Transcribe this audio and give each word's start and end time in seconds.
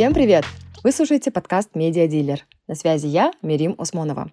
Всем 0.00 0.14
привет! 0.14 0.46
Вы 0.82 0.92
слушаете 0.92 1.30
подкаст 1.30 1.74
«Медиа 1.74 2.06
Дилер». 2.06 2.46
На 2.66 2.74
связи 2.74 3.06
я, 3.06 3.32
Мирим 3.42 3.74
Осмонова. 3.76 4.30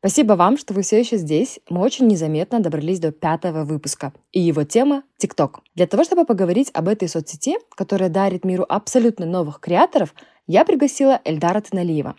Спасибо 0.00 0.32
вам, 0.32 0.58
что 0.58 0.74
вы 0.74 0.82
все 0.82 0.98
еще 0.98 1.16
здесь. 1.16 1.60
Мы 1.68 1.80
очень 1.80 2.08
незаметно 2.08 2.58
добрались 2.58 2.98
до 2.98 3.12
пятого 3.12 3.62
выпуска. 3.62 4.12
И 4.32 4.40
его 4.40 4.64
тема— 4.64 5.04
ТикТок. 5.16 5.60
Для 5.76 5.86
того, 5.86 6.02
чтобы 6.02 6.24
поговорить 6.24 6.72
об 6.74 6.88
этой 6.88 7.08
соцсети, 7.08 7.56
которая 7.76 8.08
дарит 8.08 8.44
миру 8.44 8.66
абсолютно 8.68 9.26
новых 9.26 9.60
креаторов, 9.60 10.12
я 10.48 10.64
пригласила 10.64 11.20
Эльдара 11.24 11.60
Тыналиева. 11.60 12.16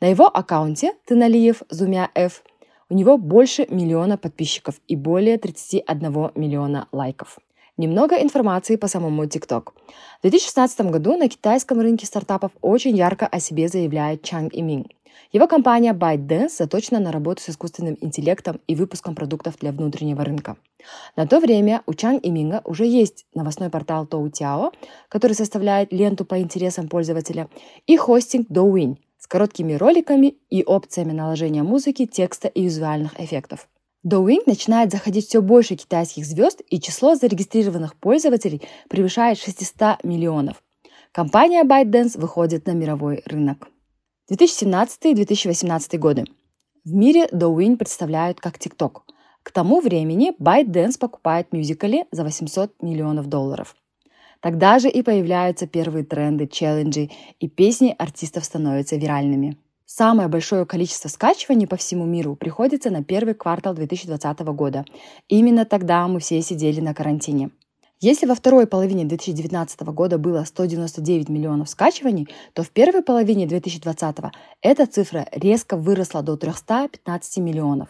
На 0.00 0.06
его 0.06 0.26
аккаунте 0.26 0.94
Тыналиев 1.04 1.62
Зумя 1.68 2.10
F 2.14 2.42
у 2.88 2.94
него 2.94 3.18
больше 3.18 3.66
миллиона 3.68 4.16
подписчиков 4.16 4.76
и 4.88 4.96
более 4.96 5.36
31 5.36 6.30
миллиона 6.36 6.88
лайков. 6.90 7.38
Немного 7.80 8.16
информации 8.16 8.76
по 8.76 8.88
самому 8.88 9.24
TikTok. 9.24 9.72
В 10.18 10.22
2016 10.22 10.80
году 10.90 11.16
на 11.16 11.30
китайском 11.30 11.80
рынке 11.80 12.04
стартапов 12.04 12.52
очень 12.60 12.94
ярко 12.94 13.26
о 13.26 13.40
себе 13.40 13.68
заявляет 13.68 14.22
Чанг 14.22 14.54
Имин. 14.54 14.84
Его 15.32 15.46
компания 15.46 15.94
ByteDance 15.94 16.58
заточена 16.58 17.00
на 17.00 17.10
работу 17.10 17.40
с 17.40 17.48
искусственным 17.48 17.96
интеллектом 18.02 18.60
и 18.66 18.74
выпуском 18.74 19.14
продуктов 19.14 19.56
для 19.60 19.72
внутреннего 19.72 20.22
рынка. 20.22 20.58
На 21.16 21.26
то 21.26 21.40
время 21.40 21.82
у 21.86 21.94
Чанг 21.94 22.20
Иминга 22.22 22.60
уже 22.66 22.84
есть 22.84 23.24
новостной 23.34 23.70
портал 23.70 24.04
Тоутяо, 24.04 24.72
который 25.08 25.32
составляет 25.32 25.90
ленту 25.90 26.26
по 26.26 26.38
интересам 26.38 26.86
пользователя, 26.86 27.48
и 27.86 27.96
хостинг 27.96 28.50
Douyin 28.50 28.96
с 29.16 29.26
короткими 29.26 29.72
роликами 29.72 30.34
и 30.50 30.62
опциями 30.64 31.12
наложения 31.12 31.62
музыки, 31.62 32.04
текста 32.04 32.48
и 32.48 32.64
визуальных 32.64 33.18
эффектов. 33.18 33.69
Douyin 34.04 34.42
начинает 34.46 34.90
заходить 34.90 35.26
все 35.26 35.42
больше 35.42 35.76
китайских 35.76 36.24
звезд, 36.24 36.62
и 36.68 36.80
число 36.80 37.14
зарегистрированных 37.14 37.96
пользователей 37.96 38.62
превышает 38.88 39.38
600 39.38 40.04
миллионов. 40.04 40.62
Компания 41.12 41.64
ByteDance 41.64 42.18
выходит 42.18 42.66
на 42.66 42.72
мировой 42.72 43.22
рынок. 43.26 43.68
2017-2018 44.30 45.98
годы. 45.98 46.24
В 46.84 46.94
мире 46.94 47.26
Douyin 47.26 47.76
представляют 47.76 48.40
как 48.40 48.56
TikTok. 48.56 49.02
К 49.42 49.52
тому 49.52 49.80
времени 49.80 50.32
ByteDance 50.40 50.98
покупает 50.98 51.52
мюзикали 51.52 52.06
за 52.10 52.24
800 52.24 52.82
миллионов 52.82 53.26
долларов. 53.26 53.76
Тогда 54.40 54.78
же 54.78 54.88
и 54.88 55.02
появляются 55.02 55.66
первые 55.66 56.04
тренды, 56.04 56.46
челленджи, 56.46 57.10
и 57.38 57.48
песни 57.48 57.94
артистов 57.98 58.44
становятся 58.44 58.96
виральными. 58.96 59.58
Самое 59.92 60.28
большое 60.28 60.66
количество 60.66 61.08
скачиваний 61.08 61.66
по 61.66 61.76
всему 61.76 62.06
миру 62.06 62.36
приходится 62.36 62.90
на 62.90 63.02
первый 63.02 63.34
квартал 63.34 63.74
2020 63.74 64.38
года. 64.54 64.84
Именно 65.26 65.64
тогда 65.64 66.06
мы 66.06 66.20
все 66.20 66.40
сидели 66.42 66.80
на 66.80 66.94
карантине. 66.94 67.50
Если 67.98 68.24
во 68.26 68.36
второй 68.36 68.68
половине 68.68 69.04
2019 69.04 69.80
года 69.88 70.16
было 70.16 70.44
199 70.44 71.28
миллионов 71.28 71.68
скачиваний, 71.68 72.28
то 72.52 72.62
в 72.62 72.70
первой 72.70 73.02
половине 73.02 73.48
2020 73.48 74.16
эта 74.62 74.86
цифра 74.86 75.26
резко 75.32 75.76
выросла 75.76 76.22
до 76.22 76.36
315 76.36 77.38
миллионов. 77.38 77.88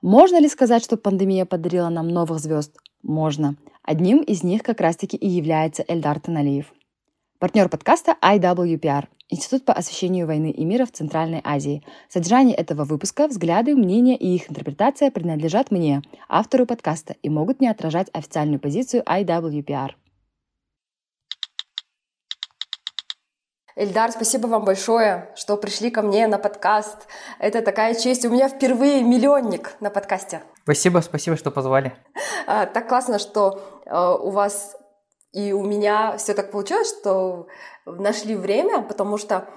Можно 0.00 0.40
ли 0.40 0.48
сказать, 0.48 0.82
что 0.82 0.96
пандемия 0.96 1.44
подарила 1.44 1.90
нам 1.90 2.08
новых 2.08 2.38
звезд? 2.38 2.78
Можно. 3.02 3.56
Одним 3.82 4.22
из 4.22 4.42
них 4.42 4.62
как 4.62 4.80
раз-таки 4.80 5.18
и 5.18 5.28
является 5.28 5.84
Эльдар 5.86 6.18
Таналиев. 6.18 6.72
Партнер 7.42 7.68
подкаста 7.68 8.16
IWPR– 8.22 9.08
Институт 9.28 9.64
по 9.64 9.72
освещению 9.72 10.28
войны 10.28 10.52
и 10.52 10.64
мира 10.64 10.86
в 10.86 10.92
Центральной 10.92 11.40
Азии. 11.42 11.84
Содержание 12.08 12.54
этого 12.54 12.84
выпуска, 12.84 13.26
взгляды, 13.26 13.74
мнения 13.74 14.16
и 14.16 14.32
их 14.32 14.48
интерпретация 14.48 15.10
принадлежат 15.10 15.72
мне, 15.72 16.02
автору 16.28 16.66
подкаста, 16.66 17.16
и 17.20 17.28
могут 17.28 17.60
не 17.60 17.66
отражать 17.66 18.06
официальную 18.12 18.60
позицию 18.60 19.02
IWPR. 19.02 19.90
Эльдар, 23.74 24.12
спасибо 24.12 24.46
вам 24.46 24.64
большое, 24.64 25.28
что 25.34 25.56
пришли 25.56 25.90
ко 25.90 26.02
мне 26.02 26.28
на 26.28 26.38
подкаст. 26.38 27.08
Это 27.40 27.60
такая 27.60 27.96
честь. 27.96 28.24
У 28.24 28.30
меня 28.30 28.48
впервые 28.48 29.02
миллионник 29.02 29.74
на 29.80 29.90
подкасте. 29.90 30.42
Спасибо, 30.62 31.00
спасибо, 31.00 31.36
что 31.36 31.50
позвали. 31.50 31.92
А, 32.46 32.66
так 32.66 32.88
классно, 32.88 33.18
что 33.18 33.82
а, 33.86 34.14
у 34.14 34.30
вас 34.30 34.76
и 35.32 35.52
у 35.52 35.64
меня 35.64 36.16
все 36.18 36.34
так 36.34 36.50
получилось, 36.50 36.88
что 36.88 37.46
нашли 37.86 38.36
время, 38.36 38.82
потому 38.82 39.18
что 39.18 39.48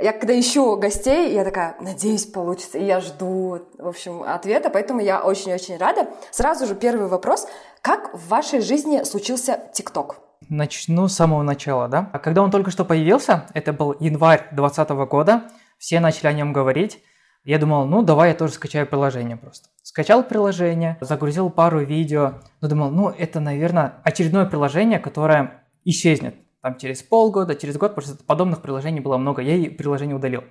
я 0.00 0.12
когда 0.12 0.38
ищу 0.38 0.76
гостей, 0.76 1.32
я 1.32 1.44
такая, 1.44 1.76
надеюсь, 1.80 2.26
получится, 2.26 2.78
и 2.78 2.84
я 2.84 3.00
жду, 3.00 3.60
в 3.78 3.88
общем, 3.88 4.22
ответа, 4.22 4.70
поэтому 4.70 5.00
я 5.00 5.20
очень-очень 5.20 5.76
рада. 5.76 6.08
Сразу 6.30 6.66
же 6.66 6.74
первый 6.74 7.08
вопрос. 7.08 7.46
Как 7.80 8.12
в 8.14 8.28
вашей 8.28 8.60
жизни 8.60 9.02
случился 9.04 9.60
ТикТок? 9.72 10.16
Начну 10.48 11.08
с 11.08 11.14
самого 11.14 11.42
начала, 11.42 11.88
да. 11.88 12.10
Когда 12.22 12.42
он 12.42 12.50
только 12.50 12.70
что 12.70 12.84
появился, 12.84 13.46
это 13.54 13.72
был 13.72 13.94
январь 14.00 14.48
2020 14.52 14.90
года, 15.08 15.44
все 15.78 16.00
начали 16.00 16.26
о 16.26 16.32
нем 16.32 16.52
говорить, 16.52 17.02
я 17.44 17.58
думал, 17.58 17.86
ну 17.86 18.02
давай 18.02 18.30
я 18.30 18.34
тоже 18.34 18.52
скачаю 18.52 18.86
приложение 18.86 19.36
просто. 19.36 19.68
Скачал 19.82 20.22
приложение, 20.22 20.96
загрузил 21.00 21.50
пару 21.50 21.80
видео, 21.84 22.34
но 22.60 22.68
думал, 22.68 22.90
ну 22.90 23.08
это, 23.08 23.40
наверное, 23.40 23.94
очередное 24.04 24.46
приложение, 24.46 24.98
которое 24.98 25.64
исчезнет 25.84 26.36
там 26.60 26.78
через 26.78 27.02
полгода, 27.02 27.56
через 27.56 27.76
год, 27.76 27.94
потому 27.94 28.14
что 28.14 28.24
подобных 28.24 28.62
приложений 28.62 29.00
было 29.00 29.16
много, 29.16 29.42
я 29.42 29.56
и 29.56 29.68
приложение 29.68 30.14
удалил. 30.14 30.44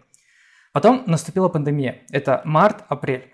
Потом 0.73 1.03
наступила 1.07 1.49
пандемия, 1.49 2.01
это 2.11 2.41
март, 2.43 2.83
апрель. 2.89 3.33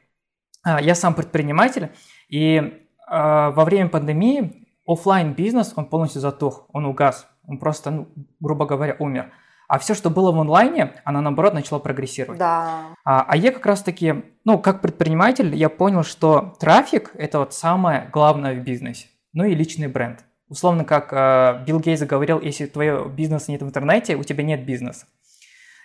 А, 0.64 0.82
я 0.82 0.96
сам 0.96 1.16
предприниматель, 1.16 1.90
и 2.30 2.86
а, 3.08 3.52
во 3.52 3.66
время 3.66 3.90
пандемии 3.90 4.68
офлайн 4.86 5.34
бизнес 5.34 5.74
он 5.76 5.86
полностью 5.86 6.22
затух, 6.22 6.66
он 6.72 6.86
угас, 6.86 7.28
он 7.48 7.58
просто, 7.58 7.90
ну, 7.90 8.08
грубо 8.40 8.66
говоря, 8.66 8.96
умер. 9.00 9.32
А 9.68 9.80
все, 9.80 9.94
что 9.94 10.10
было 10.10 10.32
в 10.32 10.40
онлайне, 10.40 10.94
оно 11.04 11.20
наоборот 11.20 11.54
начало 11.54 11.80
прогрессировать. 11.80 12.40
Да. 12.40 12.96
А, 13.04 13.26
а 13.28 13.36
я 13.36 13.52
как 13.52 13.66
раз-таки, 13.66 14.24
ну, 14.46 14.60
как 14.60 14.82
предприниматель, 14.82 15.54
я 15.56 15.68
понял, 15.70 16.04
что 16.04 16.56
трафик– 16.60 17.12
это 17.16 17.40
вот 17.40 17.54
самое 17.54 18.10
главное 18.14 18.56
в 18.56 18.64
бизнесе. 18.64 19.08
Ну 19.34 19.44
и 19.44 19.54
личный 19.54 19.88
бренд. 19.88 20.24
Условно, 20.48 20.86
как 20.86 21.12
э, 21.12 21.64
Билл 21.66 21.82
Гейтс 21.82 22.04
говорил, 22.04 22.40
если 22.40 22.66
твоего 22.66 23.10
бизнеса 23.10 23.52
нет 23.52 23.62
в 23.62 23.66
интернете, 23.66 24.16
у 24.16 24.24
тебя 24.24 24.44
нет 24.44 24.66
бизнеса. 24.66 25.06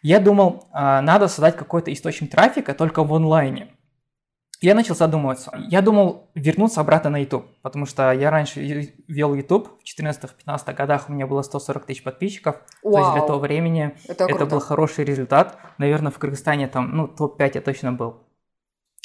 Я 0.03 0.21
думал, 0.21 0.69
э, 0.73 1.01
надо 1.01 1.27
создать 1.27 1.57
какой-то 1.57 1.93
источник 1.93 2.31
трафика 2.31 2.75
только 2.75 3.03
в 3.03 3.13
онлайне 3.13 3.69
я 4.63 4.75
начал 4.75 4.95
задумываться. 4.95 5.51
Я 5.69 5.83
думал 5.83 6.31
вернуться 6.35 6.81
обратно 6.81 7.11
на 7.11 7.19
YouTube, 7.19 7.47
потому 7.63 7.87
что 7.87 8.13
я 8.13 8.31
раньше 8.31 8.61
вел 9.09 9.35
YouTube, 9.35 9.69
в 9.81 10.01
14-15 10.01 10.75
годах 10.75 11.09
у 11.09 11.13
меня 11.13 11.27
было 11.27 11.43
140 11.43 11.87
тысяч 11.87 12.03
подписчиков. 12.03 12.57
Вау. 12.83 12.93
То 12.93 12.99
есть 13.01 13.13
для 13.13 13.23
того 13.23 13.39
времени 13.39 13.97
это, 14.07 14.25
это 14.25 14.47
был 14.47 14.61
хороший 14.61 15.05
результат. 15.05 15.59
Наверное, 15.79 16.13
в 16.13 16.19
Кыргызстане 16.19 16.69
там, 16.69 16.97
ну, 16.97 17.09
топ-5 17.09 17.51
я 17.55 17.61
точно 17.61 17.93
был. 17.93 18.29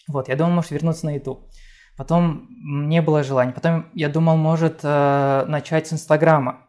Вот, 0.07 0.29
я 0.29 0.35
думал, 0.35 0.53
может 0.53 0.71
вернуться 0.71 1.05
на 1.05 1.15
YouTube. 1.15 1.49
Потом 1.97 2.47
не 2.49 3.01
было 3.01 3.23
желания. 3.23 3.51
Потом 3.51 3.89
я 3.93 4.07
думал, 4.07 4.37
может 4.37 4.81
э, 4.83 5.45
начать 5.47 5.87
с 5.87 5.93
Инстаграма, 5.93 6.67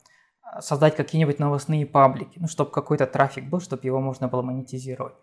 создать 0.61 0.97
какие-нибудь 0.97 1.39
новостные 1.39 1.87
паблики, 1.87 2.39
ну, 2.39 2.49
чтобы 2.49 2.71
какой-то 2.71 3.07
трафик 3.07 3.45
был, 3.45 3.61
чтобы 3.61 3.83
его 3.85 4.01
можно 4.01 4.29
было 4.29 4.43
монетизировать. 4.43 5.15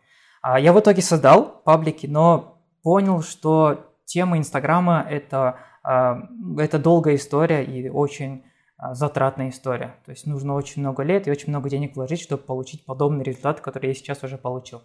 А 0.41 0.59
я 0.59 0.73
в 0.73 0.79
итоге 0.79 1.01
создал 1.01 1.61
паблики, 1.63 2.05
но 2.05 2.54
понял, 2.85 3.23
что 3.23 3.89
тема 4.05 4.37
Инстаграма 4.37 5.03
это, 5.09 5.57
а, 5.83 6.21
это 6.59 6.77
долгая 6.77 7.15
история 7.15 7.65
и 7.65 7.89
очень 7.89 8.45
а, 8.77 8.93
затратная 8.93 9.49
история. 9.49 9.95
То 10.05 10.11
есть 10.11 10.27
нужно 10.27 10.53
очень 10.53 10.83
много 10.83 11.01
лет 11.01 11.27
и 11.27 11.31
очень 11.31 11.49
много 11.49 11.67
денег 11.67 11.95
вложить, 11.95 12.21
чтобы 12.21 12.43
получить 12.43 12.85
подобный 12.85 13.23
результат, 13.23 13.59
который 13.59 13.87
я 13.87 13.95
сейчас 13.95 14.23
уже 14.23 14.37
получил. 14.37 14.83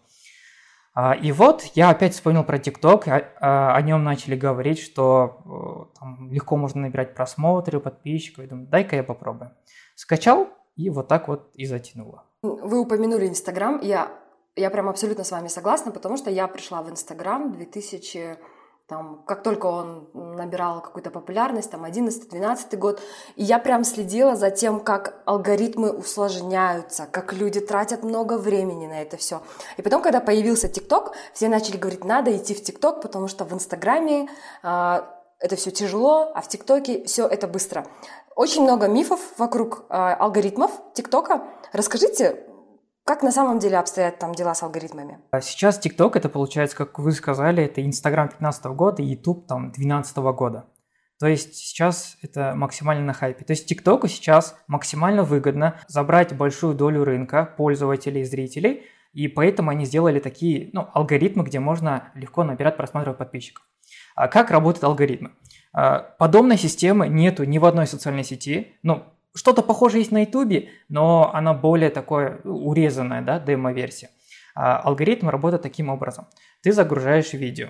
А, 0.95 1.13
и 1.13 1.31
вот 1.31 1.63
я 1.75 1.91
опять 1.91 2.15
вспомнил 2.15 2.43
про 2.43 2.59
ТикТок, 2.59 3.05
о 3.07 3.83
нем 3.83 4.03
начали 4.03 4.35
говорить, 4.35 4.79
что 4.79 5.91
там 6.01 6.33
легко 6.33 6.57
можно 6.57 6.81
набирать 6.81 7.15
просмотры, 7.15 7.81
подписчиков. 7.81 8.45
Я 8.45 8.49
думаю, 8.49 8.67
дай-ка 8.69 8.97
я 8.97 9.05
попробую. 9.05 9.51
Скачал 9.95 10.49
и 10.75 10.89
вот 10.89 11.07
так 11.07 11.29
вот 11.29 11.51
и 11.55 11.67
затянуло. 11.67 12.25
Вы 12.41 12.81
упомянули 12.81 13.29
Инстаграм, 13.29 13.79
я 13.83 14.11
я 14.61 14.71
прям 14.71 14.89
абсолютно 14.89 15.25
с 15.25 15.31
вами 15.31 15.49
согласна, 15.49 15.93
потому 15.93 16.17
что 16.17 16.31
я 16.31 16.47
пришла 16.49 16.83
в 16.83 16.91
Инстаграм 16.91 17.53
2000 17.53 18.39
там, 18.91 19.23
как 19.25 19.45
только 19.45 19.67
он 19.67 20.09
набирал 20.15 20.83
какую-то 20.83 21.11
популярность, 21.11 21.71
там, 21.71 21.85
11-12 21.85 22.77
год, 22.77 23.01
и 23.37 23.45
я 23.45 23.61
прям 23.61 23.85
следила 23.85 24.35
за 24.35 24.51
тем, 24.51 24.81
как 24.81 25.23
алгоритмы 25.27 25.93
усложняются, 25.93 27.07
как 27.07 27.33
люди 27.33 27.61
тратят 27.61 28.03
много 28.03 28.37
времени 28.37 28.89
на 28.89 29.01
это 29.01 29.17
все. 29.17 29.43
И 29.77 29.83
потом, 29.83 30.03
когда 30.03 30.19
появился 30.19 30.69
ТикТок, 30.69 31.13
все 31.33 31.49
начали 31.49 31.77
говорить, 31.77 32.05
надо 32.05 32.37
идти 32.37 32.53
в 32.53 32.65
ТикТок, 32.65 33.01
потому 33.01 33.29
что 33.29 33.45
в 33.45 33.53
Инстаграме 33.55 34.29
э, 34.65 35.01
это 35.39 35.55
все 35.55 35.71
тяжело, 35.71 36.33
а 36.35 36.41
в 36.41 36.49
ТикТоке 36.49 37.05
все 37.05 37.29
это 37.29 37.47
быстро. 37.47 37.87
Очень 38.35 38.63
много 38.63 38.89
мифов 38.89 39.21
вокруг 39.39 39.85
э, 39.89 39.95
алгоритмов 39.95 40.73
ТикТока. 40.95 41.45
Расскажите, 41.73 42.45
как 43.11 43.25
на 43.25 43.33
самом 43.33 43.59
деле 43.59 43.77
обстоят 43.77 44.21
там 44.21 44.37
дела 44.37 44.55
с 44.55 44.63
алгоритмами? 44.63 45.19
А 45.33 45.41
сейчас 45.41 45.85
TikTok 45.85 46.13
это 46.15 46.29
получается, 46.29 46.77
как 46.77 46.97
вы 47.01 47.11
сказали, 47.11 47.65
это 47.65 47.81
Instagram 47.81 48.29
15 48.29 48.67
года 48.67 49.03
и 49.03 49.07
YouTube 49.07 49.49
там 49.49 49.73
12 49.73 50.17
года. 50.19 50.67
То 51.19 51.27
есть 51.27 51.57
сейчас 51.57 52.17
это 52.23 52.53
максимально 52.55 53.05
на 53.05 53.13
хайпе. 53.13 53.45
То 53.45 53.53
есть 53.53 53.67
ТикТоку 53.67 54.07
сейчас 54.07 54.57
максимально 54.69 55.25
выгодно 55.25 55.75
забрать 55.89 56.37
большую 56.37 56.77
долю 56.77 57.03
рынка 57.03 57.53
пользователей 57.57 58.21
и 58.21 58.25
зрителей, 58.25 58.85
и 59.13 59.27
поэтому 59.27 59.71
они 59.71 59.87
сделали 59.87 60.21
такие 60.21 60.71
ну, 60.73 60.89
алгоритмы, 60.95 61.43
где 61.43 61.59
можно 61.59 62.13
легко 62.15 62.45
набирать 62.45 62.77
просмотров 62.77 63.17
подписчиков. 63.17 63.67
А 64.15 64.29
как 64.29 64.53
работают 64.53 64.85
алгоритмы? 64.85 65.33
А, 65.73 65.99
подобной 65.99 66.59
системы 66.59 67.09
нету 67.09 67.43
ни 67.43 67.59
в 67.59 67.65
одной 67.65 67.89
социальной 67.89 68.23
сети. 68.23 68.77
Ну, 68.85 69.03
что-то 69.35 69.63
похожее 69.63 70.01
есть 70.01 70.13
на 70.13 70.25
YouTube, 70.25 70.69
но 70.89 71.33
она 71.35 71.55
более 71.55 71.91
такое 71.91 72.41
урезанная, 72.45 73.23
да, 73.23 73.39
демо-версия. 73.39 74.11
А, 74.55 74.79
алгоритм 74.79 75.29
работает 75.29 75.63
таким 75.63 75.89
образом. 75.89 76.27
Ты 76.63 76.73
загружаешь 76.73 77.33
видео, 77.33 77.69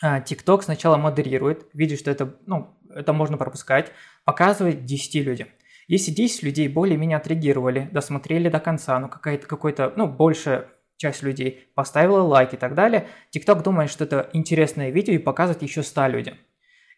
а, 0.00 0.20
TikTok 0.20 0.62
сначала 0.62 0.96
модерирует, 0.96 1.66
видит, 1.72 1.98
что 1.98 2.10
это, 2.10 2.36
ну, 2.46 2.76
это 2.94 3.12
можно 3.12 3.36
пропускать, 3.36 3.92
показывает 4.24 4.84
10 4.84 5.22
людям. 5.22 5.48
Если 5.88 6.10
10 6.10 6.42
людей 6.42 6.68
более-менее 6.68 7.16
отреагировали, 7.16 7.88
досмотрели 7.92 8.48
до 8.48 8.60
конца, 8.60 8.98
ну 8.98 9.08
какая-то, 9.08 9.46
какой-то, 9.46 9.92
ну, 9.96 10.06
большая 10.06 10.68
часть 10.96 11.22
людей 11.22 11.70
поставила 11.74 12.22
лайк 12.22 12.54
и 12.54 12.56
так 12.56 12.74
далее, 12.74 13.08
TikTok 13.34 13.62
думает, 13.62 13.90
что 13.90 14.04
это 14.04 14.28
интересное 14.32 14.90
видео 14.90 15.14
и 15.14 15.18
показывает 15.18 15.62
еще 15.62 15.82
100 15.82 16.06
людям. 16.08 16.38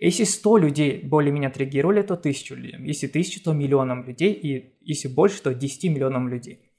Если 0.00 0.24
100 0.24 0.56
людей 0.56 1.02
более-менее 1.02 1.48
отреагировали, 1.48 2.02
то 2.02 2.14
1000 2.14 2.54
людям. 2.56 2.84
Если 2.84 3.06
1000, 3.06 3.44
то 3.44 3.52
миллионам 3.52 4.04
людей. 4.04 4.32
И 4.32 4.74
если 4.80 5.08
больше, 5.08 5.42
то 5.42 5.54
10 5.54 5.84
миллионам 5.90 6.28
людей. 6.28 6.72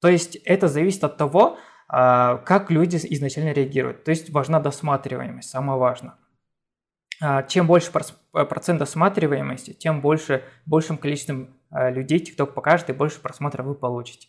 То 0.00 0.08
есть 0.08 0.36
это 0.44 0.68
зависит 0.68 1.04
от 1.04 1.16
того, 1.16 1.58
а, 1.88 2.38
как 2.38 2.70
люди 2.70 2.96
изначально 2.96 3.52
реагируют. 3.52 4.04
То 4.04 4.10
есть 4.10 4.30
важна 4.30 4.60
досматриваемость, 4.60 5.50
самое 5.50 5.78
важное. 5.78 6.14
А, 7.20 7.42
чем 7.42 7.66
больше 7.66 7.90
э, 8.32 8.44
процент 8.44 8.78
досматриваемости, 8.78 9.72
тем 9.72 10.00
больше, 10.00 10.42
большим 10.66 10.96
количеством 10.96 11.56
а, 11.70 11.90
людей 11.90 12.18
TikTok 12.18 12.52
покажет 12.52 12.90
и 12.90 12.94
больше 12.94 13.20
просмотров 13.20 13.66
вы 13.66 13.74
получите. 13.74 14.28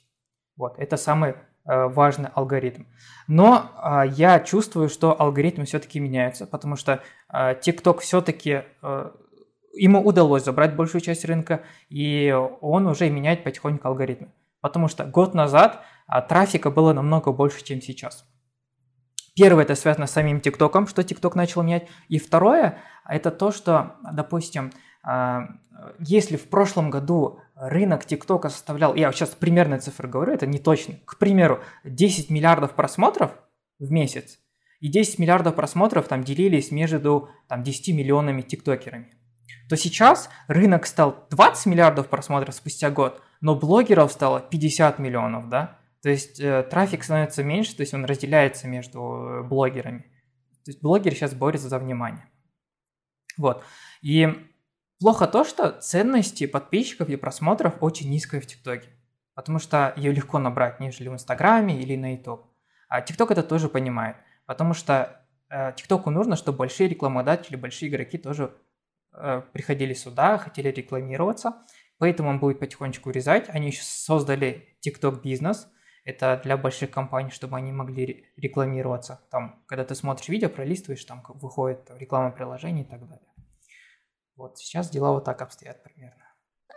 Вот, 0.57 0.77
это 0.77 0.97
самый 0.97 1.31
э, 1.31 1.35
важный 1.65 2.29
алгоритм. 2.33 2.83
Но 3.27 3.71
я 4.09 4.39
чувствую, 4.41 4.89
что 4.89 5.19
алгоритмы 5.19 5.65
все-таки 5.65 5.99
меняются, 5.99 6.45
потому 6.45 6.75
что 6.75 7.01
TikTok 7.33 7.99
все-таки 7.99 8.63
э, 8.81 9.11
ему 9.73 10.03
удалось 10.03 10.43
забрать 10.43 10.75
большую 10.75 11.01
часть 11.01 11.25
рынка, 11.25 11.63
и 11.89 12.35
он 12.61 12.87
уже 12.87 13.09
меняет 13.09 13.43
потихоньку 13.43 13.87
алгоритмы. 13.87 14.31
Потому 14.59 14.87
что 14.87 15.05
год 15.05 15.33
назад 15.33 15.83
а 16.11 16.21
трафика 16.21 16.69
было 16.69 16.91
намного 16.91 17.31
больше, 17.31 17.63
чем 17.63 17.81
сейчас. 17.81 18.25
Первое, 19.33 19.63
это 19.63 19.75
связано 19.75 20.07
с 20.07 20.11
самим 20.11 20.41
ТикТоком, 20.41 20.87
что 20.87 21.05
ТикТок 21.05 21.35
начал 21.35 21.63
менять. 21.63 21.87
И 22.09 22.19
второе, 22.19 22.79
это 23.07 23.31
то, 23.31 23.53
что, 23.53 23.95
допустим, 24.11 24.73
а, 25.03 25.47
если 25.99 26.35
в 26.35 26.49
прошлом 26.49 26.89
году 26.89 27.39
рынок 27.55 28.03
ТикТока 28.03 28.49
составлял, 28.49 28.93
я 28.93 29.09
сейчас 29.13 29.29
примерные 29.29 29.79
цифры 29.79 30.09
говорю, 30.09 30.33
это 30.33 30.45
не 30.45 30.59
точно, 30.59 30.95
к 31.05 31.17
примеру, 31.17 31.61
10 31.85 32.29
миллиардов 32.29 32.71
просмотров 32.71 33.31
в 33.79 33.89
месяц, 33.89 34.37
и 34.81 34.89
10 34.89 35.19
миллиардов 35.19 35.55
просмотров 35.55 36.07
там 36.07 36.23
делились 36.23 36.71
между 36.71 37.29
там, 37.47 37.63
10 37.63 37.95
миллионами 37.95 38.41
тиктокерами, 38.41 39.13
то 39.69 39.77
сейчас 39.77 40.29
рынок 40.47 40.85
стал 40.85 41.27
20 41.29 41.67
миллиардов 41.67 42.07
просмотров 42.09 42.53
спустя 42.53 42.89
год, 42.89 43.21
но 43.39 43.55
блогеров 43.55 44.11
стало 44.11 44.41
50 44.41 44.99
миллионов, 44.99 45.47
да? 45.47 45.79
То 46.01 46.09
есть 46.09 46.39
э, 46.39 46.63
трафик 46.63 47.03
становится 47.03 47.43
меньше, 47.43 47.75
то 47.75 47.81
есть 47.81 47.93
он 47.93 48.05
разделяется 48.05 48.67
между 48.67 48.99
э, 48.99 49.43
блогерами. 49.43 50.01
То 50.65 50.71
есть 50.71 50.81
блогеры 50.81 51.15
сейчас 51.15 51.33
борются 51.35 51.69
за 51.69 51.77
внимание. 51.77 52.25
Вот. 53.37 53.63
И 54.01 54.27
плохо 54.99 55.27
то, 55.27 55.43
что 55.43 55.79
ценности 55.79 56.47
подписчиков 56.47 57.09
и 57.09 57.15
просмотров 57.15 57.75
очень 57.81 58.09
низкая 58.09 58.41
в 58.41 58.47
ТикТоке. 58.47 58.89
Потому 59.35 59.59
что 59.59 59.93
ее 59.95 60.11
легко 60.11 60.39
набрать, 60.39 60.79
нежели 60.79 61.07
в 61.07 61.13
Инстаграме 61.13 61.79
или 61.79 61.95
на 61.95 62.15
YouTube. 62.15 62.45
А 62.89 63.01
ТикТок 63.01 63.31
это 63.31 63.43
тоже 63.43 63.69
понимает. 63.69 64.17
Потому 64.45 64.73
что 64.73 65.25
э, 65.49 65.73
нужно, 66.05 66.35
чтобы 66.35 66.59
большие 66.59 66.89
рекламодатели, 66.89 67.55
большие 67.55 67.89
игроки 67.89 68.17
тоже 68.17 68.55
э, 69.13 69.41
приходили 69.53 69.93
сюда, 69.93 70.37
хотели 70.37 70.69
рекламироваться. 70.69 71.65
Поэтому 71.97 72.29
он 72.29 72.39
будет 72.39 72.59
потихонечку 72.59 73.09
урезать. 73.09 73.49
Они 73.49 73.67
еще 73.67 73.83
создали 73.83 74.77
TikTok 74.85 75.21
бизнес– 75.21 75.67
это 76.03 76.39
для 76.43 76.57
больших 76.57 76.91
компаний, 76.91 77.29
чтобы 77.29 77.57
они 77.57 77.71
могли 77.71 78.25
рекламироваться. 78.35 79.21
Там, 79.29 79.63
когда 79.67 79.85
ты 79.85 79.93
смотришь 79.95 80.29
видео, 80.29 80.49
пролистываешь, 80.49 81.03
там 81.05 81.23
выходит 81.27 81.91
реклама 81.97 82.31
приложений 82.31 82.81
и 82.81 82.85
так 82.85 83.07
далее. 83.07 83.27
Вот 84.35 84.57
сейчас 84.57 84.89
дела 84.89 85.11
вот 85.11 85.25
так 85.25 85.41
обстоят 85.41 85.83
примерно. 85.83 86.23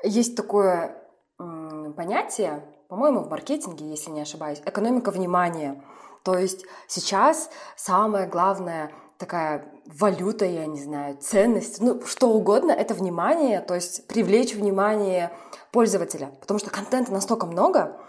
Есть 0.03 0.37
такое 0.37 0.95
м, 1.39 1.95
понятие, 1.95 2.63
по-моему, 2.89 3.21
в 3.21 3.31
маркетинге, 3.31 3.89
если 3.89 4.11
не 4.11 4.21
ошибаюсь, 4.21 4.61
экономика 4.67 5.11
внимания. 5.11 5.83
То 6.25 6.39
есть 6.39 6.65
сейчас 6.89 7.51
самое 7.77 8.27
главное 8.27 8.91
такая 9.19 9.67
валюта, 9.87 10.47
я 10.47 10.67
не 10.67 10.83
знаю, 10.83 11.17
ценность, 11.19 11.81
ну 11.81 12.05
что 12.07 12.31
угодно, 12.31 12.73
это 12.73 12.95
внимание, 12.95 13.61
то 13.61 13.75
есть 13.75 14.09
привлечь 14.09 14.55
внимание 14.55 15.31
пользователя, 15.71 16.33
потому 16.41 16.59
что 16.59 16.71
контента 16.71 17.13
настолько 17.13 17.47
много, 17.47 18.01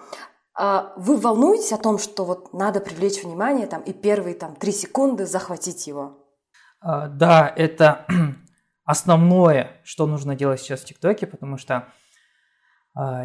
а 0.58 0.94
вы 0.96 1.18
волнуетесь 1.18 1.74
о 1.74 1.78
том, 1.78 2.00
что 2.00 2.24
вот 2.24 2.54
надо 2.54 2.80
привлечь 2.80 3.22
внимание 3.24 3.68
там, 3.68 3.82
и 3.82 3.92
первые 3.92 4.36
там, 4.36 4.56
три 4.56 4.72
секунды 4.72 5.26
захватить 5.26 5.86
его? 5.86 6.18
А, 6.80 7.08
да, 7.08 7.52
это 7.54 8.06
основное, 8.86 9.82
что 9.84 10.08
нужно 10.08 10.36
делать 10.36 10.62
сейчас 10.62 10.82
в 10.82 10.86
ТикТоке, 10.86 11.28
потому 11.28 11.58
что 11.58 11.90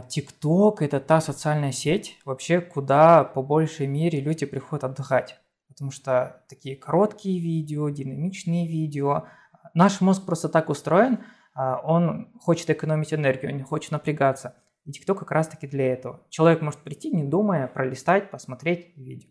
ТикТок– 0.08 0.82
это 0.82 1.00
та 1.00 1.20
социальная 1.20 1.72
сеть, 1.72 2.19
вообще, 2.25 2.61
куда 2.61 3.25
по 3.25 3.43
большей 3.43 3.87
мере 3.87 4.20
люди 4.20 4.44
приходят 4.46 4.84
отдыхать. 4.84 5.38
Потому 5.69 5.93
что 5.93 6.43
такие 6.49 6.76
короткие 6.76 7.38
видео, 7.40 7.88
динамичные 7.88 8.67
видео. 8.67 9.26
Наш 9.72 10.00
мозг 10.00 10.26
просто 10.26 10.49
так 10.49 10.69
устроен, 10.69 11.20
он 11.55 12.32
хочет 12.40 12.69
экономить 12.70 13.14
энергию, 13.14 13.52
он 13.52 13.58
не 13.58 13.62
хочет 13.62 13.93
напрягаться. 13.93 14.56
И 14.84 14.90
TikTok 14.90 15.19
как 15.20 15.31
раз-таки 15.31 15.67
для 15.67 15.93
этого. 15.93 16.20
Человек 16.31 16.62
может 16.62 16.81
прийти, 16.81 17.11
не 17.11 17.23
думая, 17.23 17.66
пролистать, 17.66 18.31
посмотреть 18.31 18.96
видео. 18.96 19.28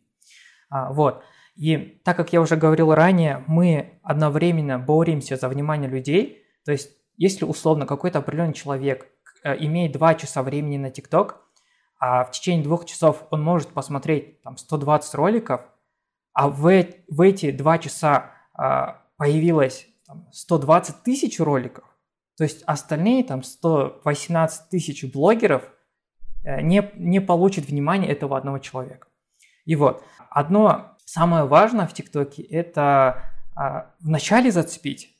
А, 0.69 0.93
вот. 0.93 1.23
И 1.55 1.99
так 2.05 2.15
как 2.15 2.31
я 2.31 2.39
уже 2.39 2.55
говорил 2.55 2.93
ранее, 2.93 3.43
мы 3.47 3.99
одновременно 4.03 4.79
боремся 4.79 5.35
за 5.35 5.49
внимание 5.49 5.89
людей. 5.89 6.43
То 6.65 6.71
есть, 6.71 6.91
если 7.17 7.45
условно 7.45 7.85
какой-то 7.85 8.19
определенный 8.19 8.53
человек 8.53 9.07
имеет 9.43 9.91
2 9.93 10.15
часа 10.15 10.43
времени 10.43 10.77
на 10.77 10.87
TikTok, 10.87 11.35
а 11.99 12.23
в 12.23 12.31
течение 12.31 12.63
двух 12.63 12.85
часов 12.85 13.25
он 13.29 13.43
может 13.43 13.69
посмотреть 13.69 14.41
там 14.41 14.57
120 14.57 15.13
роликов, 15.15 15.61
а 16.33 16.47
в, 16.47 16.85
в 17.09 17.21
эти 17.21 17.51
два 17.51 17.77
часа 17.77 18.31
а, 18.53 19.01
появилось 19.17 19.87
там, 20.05 20.27
120 20.31 21.03
тысяч 21.03 21.39
роликов, 21.39 21.83
то 22.37 22.43
есть 22.43 22.63
остальные 22.63 23.25
там 23.25 23.43
118 23.43 24.69
тысяч 24.69 25.03
блогеров 25.11 25.63
э, 26.45 26.61
не, 26.61 26.89
не 26.95 27.19
получат 27.19 27.65
внимания 27.65 28.07
этого 28.07 28.37
одного 28.37 28.59
человека. 28.59 29.07
И 29.65 29.75
вот, 29.75 30.03
одно 30.29 30.95
самое 31.03 31.43
важное 31.43 31.85
в 31.85 31.93
ТикТоке– 31.93 32.41
это 32.43 33.23
а, 33.55 33.93
вначале 33.99 34.51
зацепить, 34.51 35.17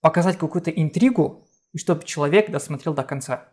показать 0.00 0.38
какую-то 0.38 0.70
интригу, 0.70 1.47
и 1.72 1.78
чтобы 1.78 2.04
человек 2.04 2.50
досмотрел 2.50 2.94
до 2.94 3.02
конца. 3.02 3.48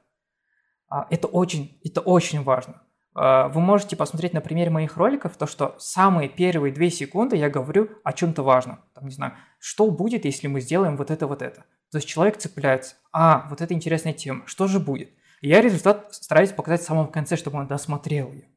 А, 0.87 1.07
это 1.09 1.27
очень, 1.27 1.79
это 1.83 2.01
очень 2.01 2.43
важно. 2.43 2.81
А, 3.13 3.47
вы 3.49 3.61
можете 3.61 3.95
посмотреть 3.95 4.33
на 4.33 4.41
примере 4.41 4.69
моих 4.69 4.97
роликов, 4.97 5.37
то, 5.37 5.47
что 5.47 5.75
самые 5.79 6.29
первые 6.29 6.73
две 6.73 6.89
секунды 6.89 7.35
я 7.35 7.49
говорю 7.49 7.89
о 8.03 8.13
чем-то 8.13 8.43
важном. 8.43 8.79
Там, 8.93 9.05
не 9.05 9.13
знаю, 9.13 9.33
что 9.59 9.89
будет, 9.89 10.25
если 10.25 10.47
мы 10.47 10.61
сделаем 10.61 10.97
вот 10.97 11.11
это, 11.11 11.27
вот 11.27 11.41
это. 11.41 11.65
То 11.91 11.97
есть 11.97 12.07
человек 12.07 12.37
цепляется. 12.37 12.95
А, 13.11 13.47
вот 13.49 13.61
это 13.61 13.73
интересная 13.73 14.13
тема. 14.13 14.43
Что 14.47 14.67
же 14.67 14.79
будет? 14.79 15.09
Я 15.41 15.61
результат 15.61 16.13
стараюсь 16.13 16.51
показать 16.51 16.81
в 16.81 16.85
самом 16.85 17.07
конце, 17.07 17.37
чтобы 17.37 17.59
он 17.59 17.67
досмотрел 17.67 18.31
ее. 18.31 18.49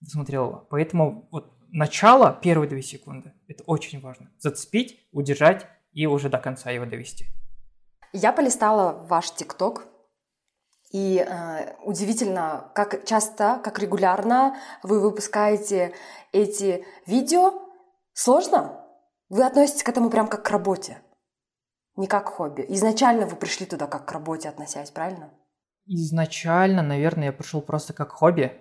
Досмотрел 0.00 0.48
его. 0.48 0.66
Поэтому 0.70 1.28
вот 1.30 1.52
начало, 1.68 2.38
первые 2.42 2.68
две 2.68 2.82
секунды, 2.82 3.32
это 3.48 3.62
очень 3.64 4.00
важно. 4.00 4.30
Зацепить, 4.38 5.06
удержать 5.12 5.66
и 5.92 6.06
уже 6.06 6.28
до 6.28 6.38
конца 6.38 6.70
его 6.70 6.86
довести. 6.86 7.26
Я 8.12 8.32
полистала 8.32 8.92
ваш 9.08 9.30
ТикТок, 9.30 9.86
и 10.90 11.24
э, 11.26 11.74
удивительно, 11.84 12.70
как 12.74 13.04
часто, 13.04 13.60
как 13.64 13.78
регулярно 13.78 14.56
вы 14.82 15.00
выпускаете 15.00 15.94
эти 16.32 16.84
видео. 17.06 17.54
Сложно? 18.12 18.84
Вы 19.30 19.44
относитесь 19.44 19.82
к 19.82 19.88
этому 19.88 20.10
прям 20.10 20.28
как 20.28 20.44
к 20.44 20.50
работе? 20.50 20.98
не 21.96 22.06
как 22.06 22.28
хобби. 22.28 22.64
Изначально 22.68 23.26
вы 23.26 23.36
пришли 23.36 23.66
туда 23.66 23.86
как 23.86 24.06
к 24.06 24.12
работе 24.12 24.48
относясь, 24.48 24.90
правильно? 24.90 25.30
Изначально, 25.86 26.82
наверное, 26.82 27.26
я 27.26 27.32
пришел 27.32 27.60
просто 27.60 27.92
как 27.92 28.12
хобби. 28.12 28.52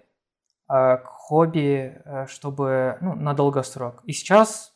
А, 0.67 0.97
к 0.97 1.05
хобби, 1.05 2.01
э, 2.03 2.27
чтобы, 2.27 2.97
ну, 3.01 3.15
на 3.15 3.33
долгосрок. 3.33 4.01
И 4.05 4.13
сейчас, 4.13 4.70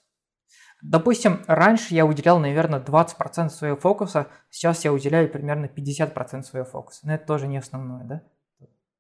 Допустим, 0.88 1.44
раньше 1.48 1.96
я 1.96 2.06
уделял, 2.06 2.40
наверное, 2.40 2.80
20% 2.80 3.50
своего 3.50 3.76
фокуса, 3.76 4.28
сейчас 4.52 4.86
я 4.86 4.94
уделяю 4.94 5.32
примерно 5.32 5.66
50% 5.66 6.44
своего 6.44 6.66
фокуса. 6.66 7.02
Но 7.04 7.16
это 7.16 7.26
тоже 7.26 7.48
не 7.48 7.58
основное, 7.58 8.04
да? 8.04 8.22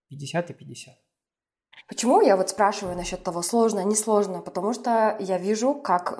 50 0.10 0.50
и 0.50 0.54
50. 0.54 0.94
Почему 1.88 2.22
я 2.22 2.38
вот 2.38 2.50
спрашиваю 2.50 2.96
насчет 2.96 3.24
того, 3.24 3.42
сложно, 3.44 3.84
не 3.84 3.96
сложно? 3.96 4.42
Потому 4.42 4.74
что 4.74 5.16
я 5.20 5.38
вижу, 5.38 5.76
как 5.76 6.18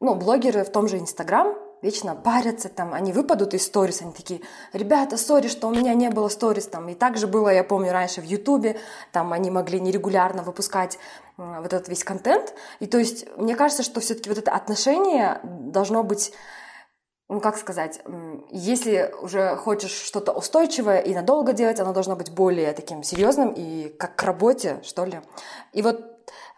ну, 0.00 0.14
блогеры 0.14 0.64
в 0.64 0.72
том 0.72 0.88
же 0.88 0.98
Инстаграм 0.98 1.54
вечно 1.84 2.14
парятся, 2.16 2.70
там, 2.70 2.94
они 2.94 3.12
выпадут 3.12 3.52
из 3.52 3.66
сторис, 3.66 4.00
они 4.00 4.12
такие, 4.12 4.40
ребята, 4.72 5.18
сори, 5.18 5.48
что 5.48 5.68
у 5.68 5.74
меня 5.74 5.92
не 5.92 6.08
было 6.08 6.28
сторис, 6.28 6.66
там, 6.66 6.88
и 6.88 6.94
так 6.94 7.18
же 7.18 7.26
было, 7.26 7.50
я 7.50 7.62
помню, 7.62 7.92
раньше 7.92 8.22
в 8.22 8.24
Ютубе, 8.24 8.78
там, 9.12 9.34
они 9.34 9.50
могли 9.50 9.78
нерегулярно 9.78 10.42
выпускать 10.42 10.98
вот 11.36 11.66
этот 11.66 11.88
весь 11.88 12.02
контент, 12.02 12.54
и 12.80 12.86
то 12.86 12.96
есть, 12.98 13.26
мне 13.36 13.54
кажется, 13.54 13.82
что 13.82 14.00
все-таки 14.00 14.30
вот 14.30 14.38
это 14.38 14.50
отношение 14.52 15.40
должно 15.44 16.02
быть 16.02 16.32
ну, 17.30 17.40
как 17.40 17.56
сказать, 17.56 18.02
если 18.50 19.12
уже 19.22 19.56
хочешь 19.56 19.90
что-то 19.90 20.32
устойчивое 20.32 21.00
и 21.00 21.14
надолго 21.14 21.54
делать, 21.54 21.80
оно 21.80 21.94
должно 21.94 22.16
быть 22.16 22.30
более 22.30 22.72
таким 22.74 23.02
серьезным 23.02 23.54
и 23.56 23.88
как 23.88 24.14
к 24.14 24.22
работе, 24.22 24.80
что 24.82 25.06
ли. 25.06 25.20
И 25.72 25.80
вот 25.80 26.13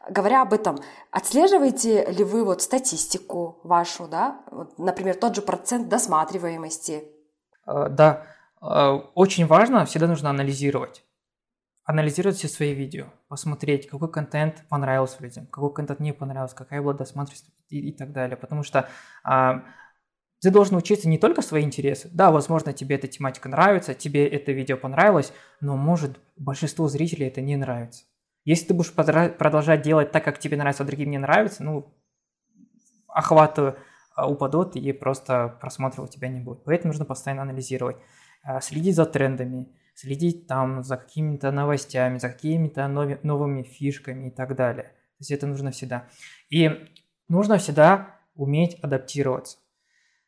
говоря 0.08 0.42
об 0.42 0.52
этом, 0.52 0.78
отслеживаете 1.10 2.04
ли 2.06 2.24
вы 2.24 2.44
вот 2.44 2.62
статистику 2.62 3.60
вашу, 3.64 4.08
да, 4.08 4.40
вот, 4.50 4.78
например, 4.78 5.16
тот 5.16 5.34
же 5.34 5.42
процент 5.42 5.88
досматриваемости? 5.88 7.04
Э, 7.66 7.88
да, 7.88 8.26
э, 8.60 8.66
очень 9.14 9.46
важно, 9.46 9.84
всегда 9.84 10.06
нужно 10.06 10.30
анализировать. 10.30 11.04
Анализировать 11.84 12.36
все 12.36 12.48
свои 12.48 12.74
видео, 12.74 13.06
посмотреть, 13.28 13.86
какой 13.88 14.10
контент 14.10 14.64
понравился 14.68 15.22
людям, 15.22 15.46
какой 15.46 15.72
контент 15.72 16.00
не 16.00 16.12
понравился, 16.12 16.56
какая 16.56 16.82
была 16.82 16.94
досматриваемость 16.94 17.50
и, 17.68 17.90
и 17.90 17.96
так 17.96 18.12
далее. 18.12 18.36
Потому 18.36 18.64
что 18.64 18.88
а, 19.22 19.62
ты 20.40 20.50
должен 20.50 20.76
учиться 20.76 21.08
не 21.08 21.18
только 21.18 21.42
свои 21.42 21.62
интересы. 21.62 22.10
Да, 22.12 22.32
возможно, 22.32 22.72
тебе 22.72 22.96
эта 22.96 23.06
тематика 23.06 23.48
нравится, 23.48 23.94
тебе 23.94 24.26
это 24.26 24.50
видео 24.50 24.76
понравилось, 24.76 25.32
но 25.60 25.76
может 25.76 26.18
большинству 26.36 26.88
зрителей 26.88 27.28
это 27.28 27.40
не 27.40 27.56
нравится. 27.56 28.04
Если 28.46 28.66
ты 28.68 28.74
будешь 28.74 28.92
продолжать 28.92 29.82
делать 29.82 30.12
так, 30.12 30.24
как 30.24 30.38
тебе 30.38 30.56
нравится, 30.56 30.84
а 30.84 30.86
другим 30.86 31.10
не 31.10 31.18
нравится, 31.18 31.64
ну, 31.64 31.92
охваты 33.08 33.74
а, 34.14 34.30
упадут 34.30 34.76
и 34.76 34.92
просто 34.92 35.58
просмотра 35.60 36.02
у 36.02 36.06
тебя 36.06 36.28
не 36.28 36.38
будет. 36.38 36.62
Поэтому 36.62 36.92
нужно 36.92 37.04
постоянно 37.04 37.42
анализировать, 37.42 37.96
а, 38.44 38.60
следить 38.60 38.94
за 38.94 39.04
трендами, 39.04 39.66
следить 39.94 40.46
там 40.46 40.84
за 40.84 40.96
какими-то 40.96 41.50
новостями, 41.50 42.18
за 42.18 42.28
какими-то 42.28 42.86
новыми 42.86 43.64
фишками 43.64 44.28
и 44.28 44.30
так 44.30 44.54
далее. 44.54 44.84
То 44.84 45.20
есть 45.20 45.32
это 45.32 45.48
нужно 45.48 45.72
всегда. 45.72 46.06
И 46.48 46.70
нужно 47.28 47.58
всегда 47.58 48.16
уметь 48.36 48.78
адаптироваться, 48.80 49.58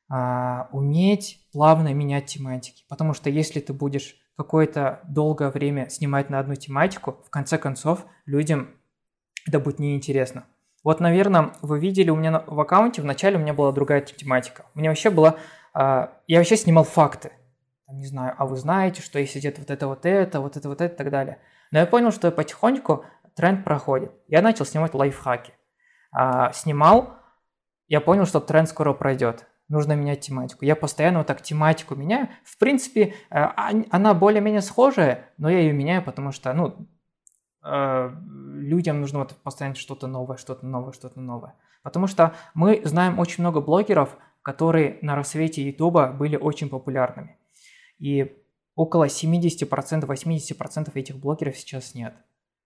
а, 0.08 0.68
уметь 0.72 1.46
плавно 1.52 1.94
менять 1.94 2.26
тематики. 2.26 2.84
Потому 2.88 3.14
что 3.14 3.30
если 3.30 3.60
ты 3.60 3.72
будешь 3.72 4.17
какое-то 4.38 5.00
долгое 5.02 5.50
время 5.50 5.90
снимать 5.90 6.30
на 6.30 6.38
одну 6.38 6.54
тематику, 6.54 7.20
в 7.26 7.30
конце 7.30 7.58
концов 7.58 8.06
людям 8.24 8.68
это 9.48 9.58
будет 9.58 9.80
неинтересно. 9.80 10.44
Вот, 10.84 11.00
наверное, 11.00 11.50
вы 11.60 11.80
видели 11.80 12.10
у 12.10 12.16
меня 12.16 12.44
в 12.46 12.60
аккаунте, 12.60 13.02
вначале 13.02 13.36
у 13.36 13.40
меня 13.40 13.52
была 13.52 13.72
другая 13.72 14.00
тематика. 14.00 14.66
У 14.74 14.78
меня 14.78 14.90
вообще 14.90 15.10
была... 15.10 15.38
Э, 15.74 16.06
я 16.28 16.38
вообще 16.38 16.56
снимал 16.56 16.84
факты. 16.84 17.32
Не 17.90 18.06
знаю, 18.06 18.34
а 18.38 18.46
вы 18.46 18.56
знаете, 18.56 19.02
что 19.02 19.18
есть 19.18 19.34
где-то 19.34 19.60
вот 19.60 19.70
это, 19.70 19.88
вот 19.88 20.06
это, 20.06 20.40
вот 20.40 20.56
это, 20.56 20.68
вот 20.68 20.80
это 20.80 20.94
и 20.94 20.96
так 20.96 21.10
далее. 21.10 21.38
Но 21.72 21.80
я 21.80 21.86
понял, 21.86 22.12
что 22.12 22.30
потихоньку 22.30 23.04
тренд 23.34 23.64
проходит. 23.64 24.12
Я 24.28 24.40
начал 24.40 24.64
снимать 24.64 24.94
лайфхаки. 24.94 25.52
А, 26.12 26.52
снимал, 26.52 27.16
я 27.88 28.00
понял, 28.00 28.24
что 28.24 28.38
тренд 28.38 28.68
скоро 28.68 28.92
пройдет 28.92 29.48
нужно 29.68 29.92
менять 29.92 30.20
тематику. 30.20 30.64
Я 30.64 30.76
постоянно 30.76 31.18
вот 31.18 31.26
так 31.26 31.42
тематику 31.42 31.94
меняю. 31.94 32.28
В 32.44 32.58
принципе, 32.58 33.14
э, 33.30 33.44
она 33.90 34.14
более-менее 34.14 34.62
схожая, 34.62 35.30
но 35.36 35.50
я 35.50 35.60
ее 35.60 35.72
меняю, 35.72 36.02
потому 36.02 36.32
что, 36.32 36.52
ну, 36.54 36.88
э, 37.64 38.10
людям 38.54 39.00
нужно 39.00 39.20
вот 39.20 39.36
постоянно 39.42 39.76
что-то 39.76 40.06
новое, 40.06 40.36
что-то 40.36 40.66
новое, 40.66 40.92
что-то 40.92 41.20
новое. 41.20 41.54
Потому 41.82 42.06
что 42.06 42.34
мы 42.54 42.80
знаем 42.84 43.18
очень 43.18 43.42
много 43.42 43.60
блогеров, 43.60 44.16
которые 44.42 44.98
на 45.02 45.14
рассвете 45.14 45.62
Ютуба 45.66 46.08
были 46.12 46.36
очень 46.36 46.68
популярными. 46.68 47.36
И 47.98 48.36
около 48.74 49.08
70%, 49.08 50.06
80% 50.06 50.90
этих 50.94 51.16
блогеров 51.16 51.56
сейчас 51.56 51.94
нет. 51.94 52.14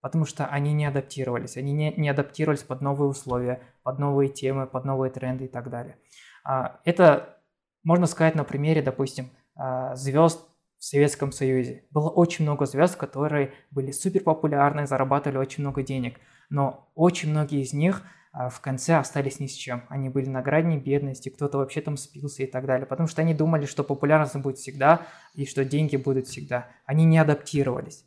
Потому 0.01 0.25
что 0.25 0.47
они 0.47 0.73
не 0.73 0.85
адаптировались, 0.85 1.57
они 1.57 1.73
не, 1.73 1.95
не 1.97 2.09
адаптировались 2.09 2.63
под 2.63 2.81
новые 2.81 3.09
условия, 3.09 3.63
под 3.83 3.99
новые 3.99 4.29
темы, 4.29 4.67
под 4.67 4.85
новые 4.85 5.11
тренды 5.11 5.45
и 5.45 5.49
так 5.49 5.71
далее. 5.71 5.97
А, 6.45 6.81
это 6.85 7.39
можно 7.85 8.07
сказать 8.07 8.35
на 8.35 8.45
примере, 8.45 8.83
допустим, 8.83 9.31
а, 9.55 9.95
звезд 9.97 10.41
в 10.79 10.85
Советском 10.85 11.33
Союзе. 11.33 11.85
Было 11.91 12.09
очень 12.09 12.45
много 12.45 12.67
звезд, 12.67 12.97
которые 12.97 13.53
были 13.71 13.93
супер 13.93 14.23
популярны, 14.23 14.87
зарабатывали 14.87 15.39
очень 15.39 15.63
много 15.63 15.83
денег, 15.83 16.19
но 16.51 16.89
очень 16.95 17.31
многие 17.31 17.63
из 17.63 17.73
них 17.73 18.03
а, 18.33 18.49
в 18.49 18.61
конце 18.61 18.97
остались 18.97 19.41
ни 19.41 19.47
с 19.47 19.53
чем. 19.53 19.85
Они 19.89 20.09
были 20.09 20.29
на 20.29 20.43
грани 20.43 20.79
бедности, 20.79 21.29
кто-то 21.29 21.59
вообще 21.59 21.81
там 21.83 21.97
спился 21.97 22.43
и 22.43 22.47
так 22.47 22.67
далее, 22.67 22.87
потому 22.87 23.09
что 23.09 23.23
они 23.23 23.35
думали, 23.35 23.67
что 23.67 23.85
популярность 23.85 24.37
будет 24.37 24.59
всегда 24.59 25.07
и 25.35 25.47
что 25.47 25.65
деньги 25.65 25.97
будут 25.97 26.27
всегда. 26.27 26.69
Они 26.87 27.05
не 27.05 27.19
адаптировались. 27.19 28.05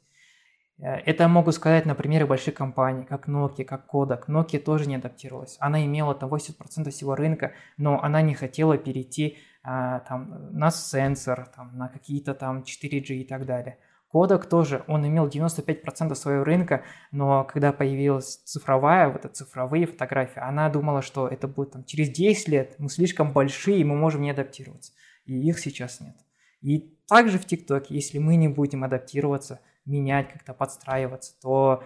Э, 0.79 0.95
это 1.05 1.27
могу 1.27 1.51
сказать 1.51 1.85
на 1.85 1.95
примере 1.95 2.25
больших 2.25 2.55
компаний, 2.55 3.05
как 3.05 3.27
Nokia, 3.27 3.63
как 3.63 3.85
Kodak. 3.91 4.27
Nokia 4.27 4.59
тоже 4.59 4.87
не 4.87 4.95
адаптировалась. 4.95 5.57
Она 5.59 5.85
имела 5.85 6.15
там 6.15 6.33
80% 6.33 6.89
всего 6.89 7.15
рынка, 7.15 7.53
но 7.77 8.01
она 8.01 8.21
не 8.21 8.35
хотела 8.35 8.77
перейти 8.77 9.37
а, 9.63 10.01
там, 10.01 10.51
на 10.51 10.69
сенсор, 10.69 11.47
там, 11.47 11.75
на 11.77 11.87
какие-то 11.87 12.35
там 12.35 12.61
4G 12.61 13.15
и 13.15 13.23
так 13.23 13.45
далее. 13.45 13.79
Kodak 14.13 14.47
тоже, 14.47 14.83
он 14.87 15.05
имел 15.05 15.27
95% 15.27 16.15
своего 16.15 16.43
рынка, 16.43 16.83
но 17.11 17.43
когда 17.43 17.73
появилась 17.73 18.37
цифровая, 18.45 19.09
вот 19.09 19.25
эта 19.25 19.33
цифровые 19.33 19.87
фотографии, 19.87 20.39
она 20.39 20.69
думала, 20.69 21.01
что 21.01 21.27
это 21.27 21.47
будет 21.47 21.71
там 21.71 21.83
через 21.83 22.09
10 22.09 22.47
лет, 22.47 22.75
мы 22.77 22.89
слишком 22.89 23.33
большие, 23.33 23.83
мы 23.83 23.95
можем 23.95 24.21
не 24.21 24.31
адаптироваться. 24.31 24.93
И 25.25 25.33
их 25.49 25.59
сейчас 25.59 25.99
нет. 25.99 26.15
И 26.61 26.95
также 27.07 27.37
в 27.37 27.45
ТикТоке, 27.45 27.95
если 27.95 28.19
мы 28.19 28.35
не 28.35 28.47
будем 28.47 28.83
адаптироваться, 28.83 29.59
менять, 29.85 30.31
как-то 30.31 30.53
подстраиваться, 30.53 31.33
то 31.41 31.83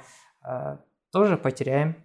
э, 0.48 0.78
тоже 1.12 1.38
потеряем 1.38 2.04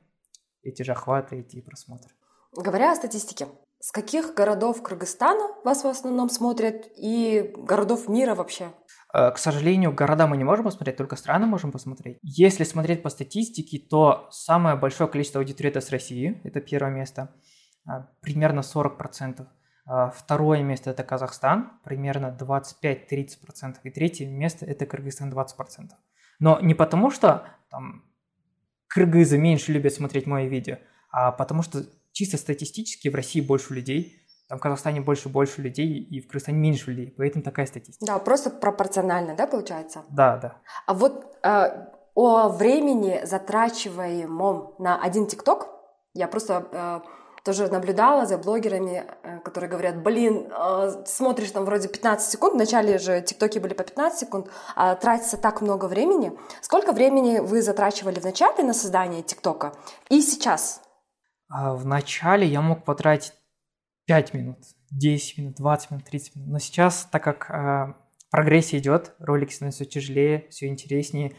эти 0.62 0.82
же 0.82 0.92
охваты, 0.92 1.40
эти 1.40 1.60
просмотры. 1.60 2.10
Говоря 2.52 2.92
о 2.92 2.96
статистике, 2.96 3.48
с 3.80 3.90
каких 3.90 4.34
городов 4.34 4.82
Кыргызстана 4.82 5.48
вас 5.62 5.84
в 5.84 5.86
основном 5.86 6.30
смотрят 6.30 6.86
и 6.96 7.52
городов 7.56 8.08
мира 8.08 8.34
вообще? 8.34 8.72
Э, 9.12 9.30
к 9.30 9.38
сожалению, 9.38 9.92
города 9.92 10.26
мы 10.26 10.36
не 10.36 10.44
можем 10.44 10.64
посмотреть, 10.64 10.96
только 10.96 11.16
страны 11.16 11.46
можем 11.46 11.70
посмотреть. 11.70 12.18
Если 12.22 12.64
смотреть 12.64 13.02
по 13.02 13.10
статистике, 13.10 13.78
то 13.78 14.28
самое 14.30 14.76
большое 14.76 15.10
количество 15.10 15.40
аудитории 15.40 15.70
это 15.70 15.80
с 15.80 15.90
России, 15.90 16.40
это 16.44 16.60
первое 16.60 16.92
место, 16.92 17.34
э, 17.86 17.90
примерно 18.20 18.60
40%. 18.60 19.46
А, 19.86 20.10
второе 20.10 20.62
место 20.62 20.90
это 20.90 21.02
Казахстан, 21.02 21.72
примерно 21.84 22.36
25-30%. 22.38 23.76
И 23.82 23.90
третье 23.90 24.26
место 24.26 24.64
это 24.66 24.86
Кыргызстан 24.86 25.30
20%. 25.32 25.90
Но 26.40 26.58
не 26.60 26.74
потому, 26.74 27.10
что 27.10 27.46
там 27.70 28.04
кыргызы 28.88 29.38
меньше 29.38 29.72
любят 29.72 29.92
смотреть 29.92 30.26
мои 30.26 30.48
видео, 30.48 30.78
а 31.10 31.32
потому 31.32 31.62
что 31.62 31.82
чисто 32.12 32.36
статистически 32.36 33.08
в 33.08 33.14
России 33.14 33.40
больше 33.40 33.74
людей, 33.74 34.20
там 34.48 34.58
в 34.58 34.60
Казахстане 34.60 35.00
больше 35.00 35.28
больше 35.28 35.62
людей, 35.62 35.98
и 35.98 36.20
в 36.20 36.28
Кыргызстане 36.28 36.58
меньше 36.58 36.90
людей, 36.90 37.14
поэтому 37.16 37.42
такая 37.42 37.66
статистика. 37.66 38.06
Да, 38.06 38.18
просто 38.18 38.50
пропорционально, 38.50 39.34
да, 39.34 39.46
получается? 39.46 40.04
Да, 40.10 40.36
да. 40.38 40.56
А 40.86 40.94
вот 40.94 41.36
э, 41.42 41.88
о 42.14 42.48
времени, 42.48 43.20
затрачиваемом 43.24 44.74
на 44.78 45.00
один 45.02 45.26
ТикТок, 45.26 45.68
я 46.14 46.28
просто 46.28 46.68
э, 46.70 47.00
тоже 47.44 47.68
наблюдала 47.68 48.24
за 48.24 48.38
блогерами, 48.38 49.04
э, 49.22 49.38
которые 49.40 49.70
говорят, 49.70 50.02
блин, 50.02 50.50
э, 50.50 51.04
смотришь 51.06 51.50
там 51.50 51.66
вроде 51.66 51.88
15 51.88 52.30
секунд, 52.30 52.54
вначале 52.54 52.98
же 52.98 53.20
тиктоки 53.20 53.58
были 53.58 53.74
по 53.74 53.84
15 53.84 54.18
секунд, 54.18 54.48
а 54.74 54.94
тратится 54.94 55.36
так 55.36 55.60
много 55.60 55.84
времени. 55.84 56.32
Сколько 56.62 56.92
времени 56.92 57.40
вы 57.40 57.60
затрачивали 57.60 58.18
в 58.18 58.24
начале 58.24 58.64
на 58.64 58.72
создание 58.72 59.22
тиктока 59.22 59.74
и 60.08 60.22
сейчас? 60.22 60.80
А, 61.48 61.74
в 61.74 61.84
начале 61.84 62.46
я 62.46 62.62
мог 62.62 62.84
потратить 62.84 63.34
5 64.06 64.32
минут, 64.32 64.58
10 64.90 65.38
минут, 65.38 65.56
20 65.56 65.90
минут, 65.90 66.04
30 66.06 66.36
минут. 66.36 66.50
Но 66.50 66.58
сейчас, 66.58 67.06
так 67.12 67.22
как 67.22 67.50
э, 67.50 67.94
прогрессия 68.30 68.78
идет, 68.78 69.14
ролики 69.18 69.52
становятся 69.52 69.84
все 69.84 69.92
тяжелее, 69.92 70.46
все 70.48 70.66
интереснее. 70.68 71.36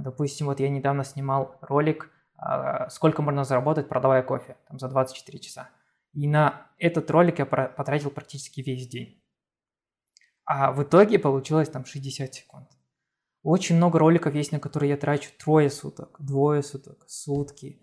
Допустим, 0.00 0.46
вот 0.46 0.60
я 0.60 0.68
недавно 0.68 1.04
снимал 1.04 1.56
ролик 1.62 2.10
сколько 2.90 3.22
можно 3.22 3.44
заработать, 3.44 3.88
продавая 3.88 4.22
кофе 4.22 4.56
там, 4.68 4.78
за 4.78 4.88
24 4.88 5.38
часа. 5.38 5.68
И 6.12 6.26
на 6.26 6.70
этот 6.78 7.10
ролик 7.10 7.38
я 7.38 7.46
потратил 7.46 8.10
практически 8.10 8.60
весь 8.60 8.88
день. 8.88 9.22
А 10.44 10.72
в 10.72 10.82
итоге 10.82 11.18
получилось 11.18 11.68
там 11.68 11.84
60 11.84 12.34
секунд. 12.34 12.68
Очень 13.42 13.76
много 13.76 13.98
роликов 13.98 14.34
есть, 14.34 14.52
на 14.52 14.60
которые 14.60 14.90
я 14.90 14.96
трачу 14.96 15.30
трое 15.38 15.70
суток, 15.70 16.16
двое 16.18 16.62
суток, 16.62 17.04
сутки. 17.06 17.82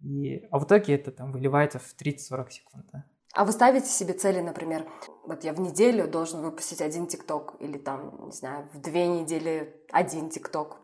И, 0.00 0.46
а 0.50 0.58
в 0.58 0.64
итоге 0.64 0.94
это 0.94 1.10
там 1.10 1.32
выливается 1.32 1.78
в 1.78 1.94
30-40 2.00 2.50
секунд. 2.50 2.86
Да? 2.92 3.04
А 3.34 3.44
вы 3.44 3.52
ставите 3.52 3.88
себе 3.88 4.12
цели, 4.12 4.40
например, 4.40 4.86
вот 5.26 5.42
я 5.42 5.52
в 5.52 5.60
неделю 5.60 6.06
должен 6.06 6.40
выпустить 6.40 6.80
один 6.80 7.08
ТикТок 7.08 7.56
или 7.58 7.78
там, 7.78 8.26
не 8.26 8.32
знаю, 8.32 8.68
в 8.72 8.80
две 8.80 9.08
недели 9.08 9.74
один 9.90 10.30
ТикТок? 10.30 10.83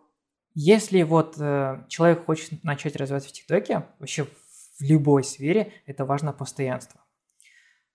Если 0.54 1.02
вот 1.02 1.36
э, 1.38 1.84
человек 1.88 2.24
хочет 2.26 2.64
начать 2.64 2.96
развиваться 2.96 3.28
в 3.28 3.32
ТикТоке, 3.32 3.86
вообще 3.98 4.24
в 4.24 4.80
любой 4.80 5.22
сфере, 5.22 5.72
это 5.86 6.04
важно 6.04 6.32
постоянство. 6.32 7.00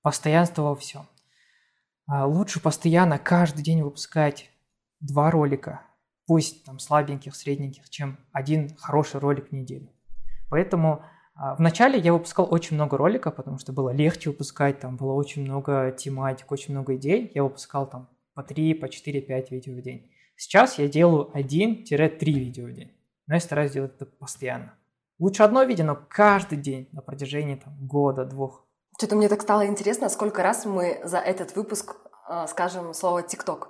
Постоянство 0.02 0.62
во 0.62 0.76
всем. 0.76 1.08
А 2.08 2.26
лучше 2.26 2.62
постоянно 2.62 3.18
каждый 3.18 3.64
день 3.64 3.82
выпускать 3.82 4.50
два 5.00 5.32
ролика, 5.32 5.82
пусть 6.28 6.64
там 6.64 6.80
слабеньких, 6.80 7.36
средненьких, 7.36 7.90
чем 7.90 8.20
один 8.32 8.76
хороший 8.78 9.20
ролик 9.20 9.50
в 9.50 9.52
неделю. 9.52 9.92
Поэтому 10.50 11.04
а, 11.36 11.56
вначале 11.56 12.00
я 12.00 12.14
выпускал 12.14 12.48
очень 12.50 12.76
много 12.76 12.98
роликов, 12.98 13.36
потому 13.36 13.58
что 13.58 13.74
было 13.74 13.90
легче 13.90 14.30
выпускать, 14.30 14.80
там 14.80 14.96
было 14.96 15.14
очень 15.14 15.44
много 15.44 15.92
тематик, 15.92 16.52
очень 16.52 16.74
много 16.74 16.96
идей. 16.96 17.32
Я 17.34 17.44
выпускал 17.44 17.90
там 17.90 18.10
по 18.34 18.44
3, 18.44 18.76
по 18.76 18.88
4, 18.88 19.22
5 19.22 19.52
видео 19.52 19.74
в 19.74 19.82
день. 19.82 20.12
Сейчас 20.36 20.78
я 20.78 20.88
делаю 20.88 21.32
1-3 21.34 22.18
видео 22.26 22.66
в 22.66 22.72
день. 22.74 22.92
Но 23.28 23.36
я 23.36 23.40
стараюсь 23.40 23.72
делать 23.72 23.96
это 23.96 24.06
постоянно. 24.06 24.78
Лучше 25.18 25.44
одно 25.44 25.64
видео, 25.64 25.86
но 25.86 25.96
каждый 25.96 26.58
день 26.58 26.90
на 26.92 27.02
протяжении 27.02 27.56
там, 27.56 27.74
года, 27.88 28.26
двух. 28.26 28.68
Что-то 28.98 29.16
мне 29.16 29.30
так 29.30 29.42
стало 29.42 29.66
интересно, 29.66 30.10
сколько 30.10 30.44
раз 30.44 30.66
мы 30.66 31.00
за 31.04 31.18
этот 31.18 31.56
выпуск 31.56 31.96
скажем 32.48 32.94
слово 32.94 33.22
ТикТок. 33.22 33.70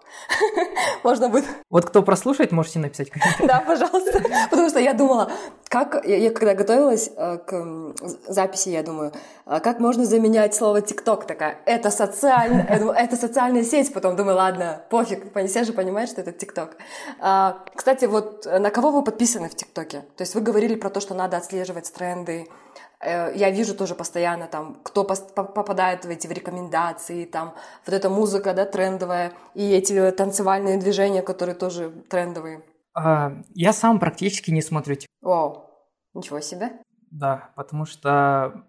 Можно 1.03 1.29
будет. 1.29 1.45
Вот 1.69 1.85
кто 1.85 2.01
прослушает, 2.03 2.51
можете 2.51 2.79
написать 2.79 3.09
комментарий. 3.09 3.47
Да, 3.47 3.59
пожалуйста. 3.59 4.21
Потому 4.50 4.69
что 4.69 4.79
я 4.79 4.93
думала, 4.93 5.31
как 5.67 6.05
я, 6.05 6.17
я 6.17 6.31
когда 6.31 6.55
готовилась 6.55 7.09
э, 7.15 7.38
к 7.38 7.93
записи, 8.27 8.69
я 8.69 8.83
думаю, 8.83 9.12
а 9.45 9.59
как 9.59 9.79
можно 9.79 10.05
заменять 10.05 10.55
слово 10.55 10.81
ТикТок? 10.81 11.25
Такая, 11.25 11.59
это 11.65 11.91
социальная, 11.91 12.65
это 12.65 13.15
социальная 13.15 13.63
сеть. 13.63 13.93
Потом 13.93 14.15
думаю, 14.15 14.38
ладно, 14.38 14.81
пофиг, 14.89 15.31
все 15.47 15.63
же 15.63 15.74
понимают, 15.74 16.09
что 16.09 16.21
это 16.21 16.31
ТикТок. 16.31 16.77
А, 17.19 17.59
кстати, 17.75 18.05
вот 18.05 18.45
на 18.45 18.69
кого 18.69 18.91
вы 18.91 19.03
подписаны 19.03 19.50
в 19.50 19.55
ТикТоке? 19.55 20.01
То 20.15 20.21
есть 20.21 20.33
вы 20.33 20.41
говорили 20.41 20.75
про 20.75 20.89
то, 20.89 21.00
что 21.00 21.13
надо 21.13 21.38
отслеживать 21.38 21.91
тренды, 21.93 22.47
Э, 22.75 22.85
я 23.02 23.52
вижу 23.52 23.75
тоже 23.75 23.96
постоянно 23.96 24.48
там, 24.48 24.75
кто 24.84 25.04
попадает 25.04 26.06
в 26.06 26.10
эти 26.10 26.28
в 26.28 26.32
рекомендации, 26.32 27.25
там 27.25 27.54
вот 27.86 27.94
эта 27.94 28.10
музыка, 28.10 28.54
да, 28.54 28.66
трендовая, 28.66 29.34
и 29.54 29.72
эти 29.72 30.12
танцевальные 30.12 30.78
движения, 30.78 31.22
которые 31.22 31.56
тоже 31.56 31.90
трендовые. 32.10 32.64
А, 32.94 33.34
я 33.54 33.74
сам 33.74 34.00
практически 34.00 34.52
не 34.52 34.62
смотрю. 34.62 34.96
Вау, 35.22 35.70
ничего 36.14 36.40
себе. 36.40 36.72
Да, 37.12 37.52
потому 37.56 37.86
что 37.86 38.66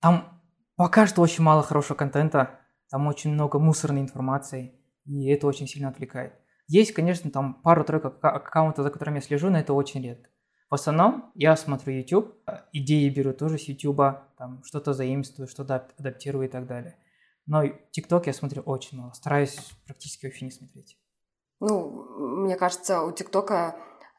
там 0.00 0.40
пока 0.76 1.06
что 1.06 1.22
очень 1.22 1.44
мало 1.44 1.62
хорошего 1.62 1.96
контента, 1.96 2.60
там 2.90 3.06
очень 3.06 3.32
много 3.32 3.58
мусорной 3.58 4.00
информации, 4.00 4.74
и 5.04 5.28
это 5.28 5.46
очень 5.46 5.66
сильно 5.66 5.88
отвлекает. 5.88 6.34
Есть, 6.66 6.92
конечно, 6.92 7.30
там 7.30 7.54
пару-тройка 7.62 8.08
аккаунтов, 8.08 8.84
за 8.84 8.90
которыми 8.90 9.16
я 9.16 9.22
слежу, 9.22 9.48
но 9.50 9.58
это 9.58 9.72
очень 9.72 10.02
редко. 10.02 10.28
В 10.70 10.74
основном 10.74 11.30
я 11.34 11.56
смотрю 11.56 11.94
YouTube, 11.94 12.34
идеи 12.72 13.08
беру 13.08 13.32
тоже 13.32 13.58
с 13.58 13.68
YouTube, 13.68 14.02
там 14.36 14.62
что-то 14.64 14.92
заимствую, 14.92 15.48
что-то 15.48 15.88
адаптирую 15.98 16.46
и 16.46 16.50
так 16.50 16.66
далее. 16.66 16.96
Но 17.46 17.64
TikTok 17.64 18.24
я 18.26 18.34
смотрю 18.34 18.62
очень 18.62 18.98
мало, 18.98 19.12
стараюсь 19.12 19.58
практически 19.86 20.26
вообще 20.26 20.44
не 20.44 20.50
смотреть. 20.50 20.98
Ну, 21.60 21.90
мне 22.44 22.56
кажется, 22.56 23.02
у 23.02 23.12
ТикТока 23.12 23.76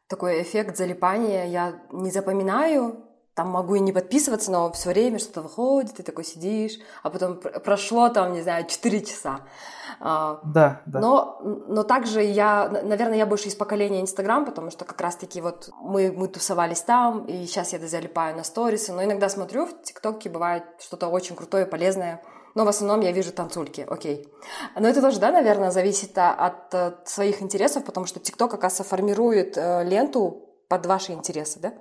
такой 0.08 0.42
эффект 0.42 0.76
залипания. 0.76 1.46
Я 1.46 1.82
не 1.92 2.12
запоминаю 2.12 3.06
там 3.40 3.52
могу 3.52 3.76
и 3.76 3.80
не 3.80 3.94
подписываться, 3.94 4.52
но 4.52 4.70
все 4.74 4.90
время 4.90 5.18
что-то 5.18 5.42
выходит, 5.42 5.96
ты 5.96 6.04
такой 6.04 6.26
сидишь, 6.26 6.78
а 7.04 7.10
потом 7.10 7.38
прошло 7.38 8.10
там, 8.10 8.34
не 8.34 8.42
знаю, 8.42 8.68
4 8.68 9.06
часа. 9.06 9.40
А, 10.02 10.42
да, 10.44 10.82
да. 10.86 11.00
Но, 11.00 11.40
но 11.70 11.84
также 11.84 12.22
я, 12.22 12.68
наверное, 12.68 13.18
я 13.18 13.26
больше 13.26 13.48
из 13.48 13.56
поколения 13.56 14.02
Инстаграм, 14.02 14.46
потому 14.46 14.72
что 14.72 14.84
как 14.84 15.00
раз-таки 15.00 15.40
вот 15.40 15.70
мы, 15.80 16.12
мы 16.12 16.28
тусовались 16.28 16.82
там, 16.82 17.28
и 17.28 17.46
сейчас 17.46 17.72
я 17.72 17.80
залипаю 17.80 18.36
на 18.36 18.44
сторисы, 18.44 18.92
но 18.92 19.06
иногда 19.06 19.30
смотрю 19.30 19.68
в 19.68 19.84
ТикТоке, 19.84 20.30
бывает 20.30 20.66
что-то 20.80 21.08
очень 21.08 21.38
крутое, 21.38 21.66
полезное, 21.66 22.22
но 22.56 22.66
в 22.66 22.68
основном 22.68 23.00
я 23.00 23.14
вижу 23.14 23.32
танцульки, 23.32 23.88
окей. 23.90 24.28
Но 24.78 24.86
это 24.86 25.00
тоже, 25.00 25.22
да, 25.22 25.32
наверное, 25.32 25.72
зависит 25.72 26.18
от, 26.18 26.76
от 26.76 27.08
своих 27.08 27.42
интересов, 27.42 27.86
потому 27.86 28.06
что 28.06 28.20
ТикТок, 28.20 28.54
оказывается, 28.54 28.84
формирует 28.84 29.58
э, 29.58 29.86
ленту 29.86 30.50
под 30.68 30.86
ваши 30.88 31.14
интересы, 31.14 31.62
да? 31.62 31.74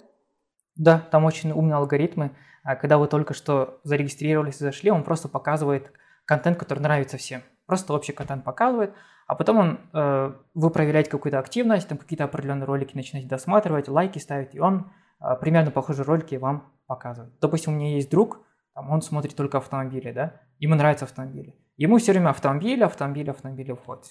Да, 0.78 1.00
там 1.10 1.24
очень 1.24 1.52
умные 1.52 1.76
алгоритмы. 1.76 2.30
А 2.62 2.76
когда 2.76 2.98
вы 2.98 3.08
только 3.08 3.34
что 3.34 3.80
зарегистрировались 3.82 4.60
и 4.60 4.64
зашли, 4.64 4.90
он 4.90 5.02
просто 5.02 5.28
показывает 5.28 5.92
контент, 6.24 6.58
который 6.58 6.80
нравится 6.80 7.16
всем. 7.18 7.42
Просто 7.66 7.92
общий 7.92 8.12
контент 8.12 8.44
показывает, 8.44 8.94
а 9.26 9.34
потом 9.34 9.58
он, 9.58 9.80
э, 9.92 10.32
вы 10.54 10.70
проверяете 10.70 11.10
какую-то 11.10 11.38
активность, 11.38 11.88
там 11.88 11.98
какие-то 11.98 12.24
определенные 12.24 12.64
ролики 12.64 12.96
начинаете 12.96 13.28
досматривать, 13.28 13.88
лайки 13.88 14.18
ставить, 14.18 14.54
и 14.54 14.60
он 14.60 14.90
э, 15.20 15.36
примерно 15.40 15.70
похожие 15.70 16.06
ролики 16.06 16.36
вам 16.36 16.72
показывает. 16.86 17.38
Допустим, 17.40 17.74
у 17.74 17.76
меня 17.76 17.94
есть 17.94 18.10
друг, 18.10 18.40
там, 18.74 18.90
он 18.90 19.02
смотрит 19.02 19.36
только 19.36 19.58
автомобили, 19.58 20.12
да, 20.12 20.40
ему 20.58 20.76
нравятся 20.76 21.04
автомобили. 21.04 21.54
Ему 21.76 21.98
все 21.98 22.12
время 22.12 22.30
автомобили, 22.30 22.82
автомобили, 22.82 23.30
автомобили 23.30 23.72
входят 23.72 24.06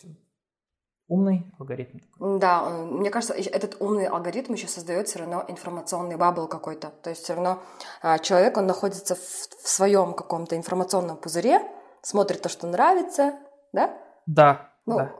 умный 1.08 1.52
алгоритм. 1.60 2.00
Да, 2.20 2.70
мне 2.70 3.10
кажется, 3.10 3.34
этот 3.34 3.78
умный 3.80 4.06
алгоритм 4.06 4.54
еще 4.54 4.68
создает 4.68 5.08
все 5.08 5.20
равно 5.20 5.44
информационный 5.48 6.18
бабл 6.18 6.48
какой-то. 6.48 6.92
То 7.02 7.10
есть 7.10 7.24
все 7.24 7.34
равно 7.34 7.60
а, 8.02 8.20
человек, 8.20 8.58
он 8.58 8.68
находится 8.68 9.16
в, 9.16 9.20
в 9.20 9.68
своем 9.68 10.14
каком-то 10.14 10.56
информационном 10.56 11.18
пузыре, 11.18 11.62
смотрит 12.02 12.42
то, 12.42 12.50
что 12.50 12.68
нравится, 12.68 13.36
да? 13.72 13.98
Да. 14.26 14.74
Ну, 14.86 14.98
да. 14.98 15.12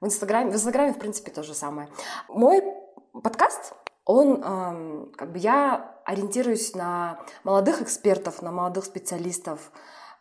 В 0.00 0.06
Инстаграме, 0.06 0.50
в 0.50 0.54
Инстаграме, 0.54 0.92
в 0.92 0.98
принципе, 0.98 1.30
то 1.30 1.42
же 1.42 1.54
самое. 1.54 1.88
Мой 2.28 2.62
подкаст, 3.22 3.74
он, 4.04 4.42
эм, 4.42 5.12
как 5.16 5.32
бы 5.32 5.38
я 5.38 5.98
ориентируюсь 6.04 6.74
на 6.74 7.18
молодых 7.42 7.80
экспертов, 7.80 8.42
на 8.42 8.50
молодых 8.50 8.84
специалистов, 8.84 9.72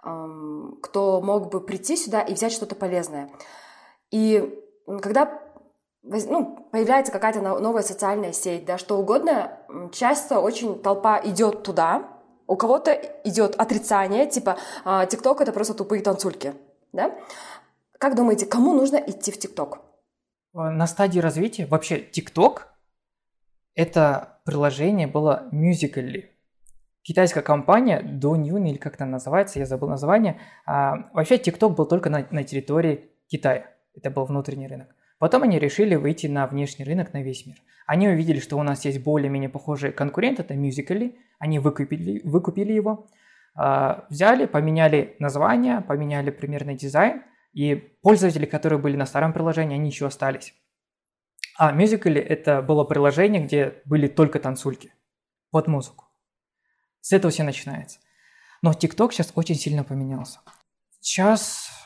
эм, 0.04 0.80
кто 0.82 1.22
мог 1.22 1.50
бы 1.50 1.60
прийти 1.60 1.98
сюда 1.98 2.22
и 2.22 2.34
взять 2.34 2.54
что-то 2.54 2.76
полезное. 2.76 3.30
И 4.12 4.63
когда 5.02 5.42
ну, 6.04 6.68
появляется 6.72 7.12
какая-то 7.12 7.42
новая 7.42 7.82
социальная 7.82 8.34
сеть, 8.34 8.66
да, 8.66 8.78
что 8.78 8.98
угодно, 8.98 9.58
часто 9.92 10.40
очень 10.40 10.82
толпа 10.82 11.20
идет 11.24 11.64
туда, 11.64 12.10
у 12.48 12.56
кого-то 12.56 12.92
идет 13.24 13.56
отрицание, 13.56 14.28
типа 14.28 14.58
«А, 14.84 15.06
ТикТок 15.06 15.42
это 15.42 15.54
просто 15.54 15.74
тупые 15.74 16.02
танцульки, 16.02 16.54
да? 16.92 17.16
Как 17.98 18.16
думаете, 18.16 18.46
кому 18.46 18.74
нужно 18.74 18.98
идти 18.98 19.32
в 19.32 19.40
ТикТок? 19.40 19.80
На 20.54 20.86
стадии 20.88 21.20
развития 21.20 21.66
вообще 21.66 22.00
ТикТок 22.00 22.68
это 23.76 24.42
приложение 24.46 25.08
было 25.08 25.50
Musical.ly. 25.52 26.26
Китайская 27.02 27.42
компания 27.42 28.02
Douyin, 28.02 28.70
или 28.70 28.78
как 28.78 28.98
там 28.98 29.12
называется, 29.12 29.60
я 29.60 29.66
забыл 29.66 29.90
название. 29.90 30.40
А, 30.66 31.10
вообще 31.14 31.38
ТикТок 31.38 31.76
был 31.76 31.86
только 31.86 32.10
на, 32.10 32.28
на 32.30 32.44
территории 32.44 33.12
Китая. 33.28 33.73
Это 33.96 34.10
был 34.10 34.26
внутренний 34.26 34.68
рынок. 34.68 34.96
Потом 35.20 35.44
они 35.44 35.60
решили 35.60 35.96
выйти 35.96 36.28
на 36.28 36.48
внешний 36.48 36.86
рынок, 36.86 37.14
на 37.14 37.22
весь 37.22 37.46
мир. 37.46 37.58
Они 37.86 38.08
увидели, 38.08 38.40
что 38.40 38.58
у 38.58 38.64
нас 38.64 38.86
есть 38.86 39.04
более-менее 39.04 39.50
похожий 39.50 39.92
конкурент, 39.92 40.40
это 40.40 40.54
Musical.ly. 40.54 41.16
Они 41.40 41.60
выкупили, 41.60 42.22
выкупили 42.24 42.74
его, 42.74 43.08
а, 43.56 44.06
взяли, 44.10 44.46
поменяли 44.46 45.16
название, 45.20 45.82
поменяли 45.82 46.32
примерный 46.32 46.76
дизайн, 46.76 47.24
и 47.54 47.76
пользователи, 47.76 48.46
которые 48.46 48.80
были 48.80 48.96
на 48.96 49.06
старом 49.06 49.32
приложении, 49.34 49.76
они 49.76 49.90
еще 49.90 50.08
остались. 50.08 50.54
А 51.58 51.74
Musical.ly 51.76 52.20
это 52.20 52.62
было 52.62 52.84
приложение, 52.84 53.44
где 53.44 53.82
были 53.86 54.08
только 54.08 54.40
танцульки 54.40 54.92
под 55.52 55.68
музыку. 55.68 56.06
С 57.02 57.12
этого 57.12 57.32
все 57.32 57.44
начинается. 57.44 58.00
Но 58.62 58.72
TikTok 58.72 59.12
сейчас 59.12 59.34
очень 59.36 59.56
сильно 59.56 59.84
поменялся. 59.84 60.40
Сейчас 61.02 61.83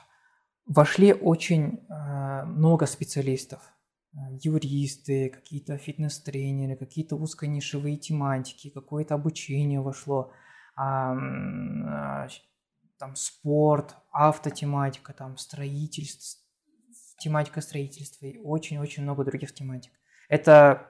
вошли 0.68 1.14
очень 1.14 1.80
э, 1.90 2.44
много 2.46 2.86
специалистов. 2.86 3.62
Э, 4.14 4.18
юристы, 4.42 5.30
какие-то 5.30 5.78
фитнес-тренеры, 5.78 6.76
какие-то 6.76 7.16
узконишевые 7.16 7.98
тематики, 7.98 8.70
какое-то 8.70 9.16
обучение 9.16 9.82
вошло, 9.82 10.32
а, 10.76 11.14
а, 11.14 12.28
там 13.00 13.16
спорт, 13.16 13.96
автотематика, 14.12 15.14
там 15.14 15.38
строительство, 15.38 16.42
тематика 17.20 17.62
строительства 17.62 18.26
и 18.26 18.38
очень-очень 18.38 19.04
много 19.04 19.24
других 19.24 19.54
тематик. 19.54 19.92
Это, 20.30 20.88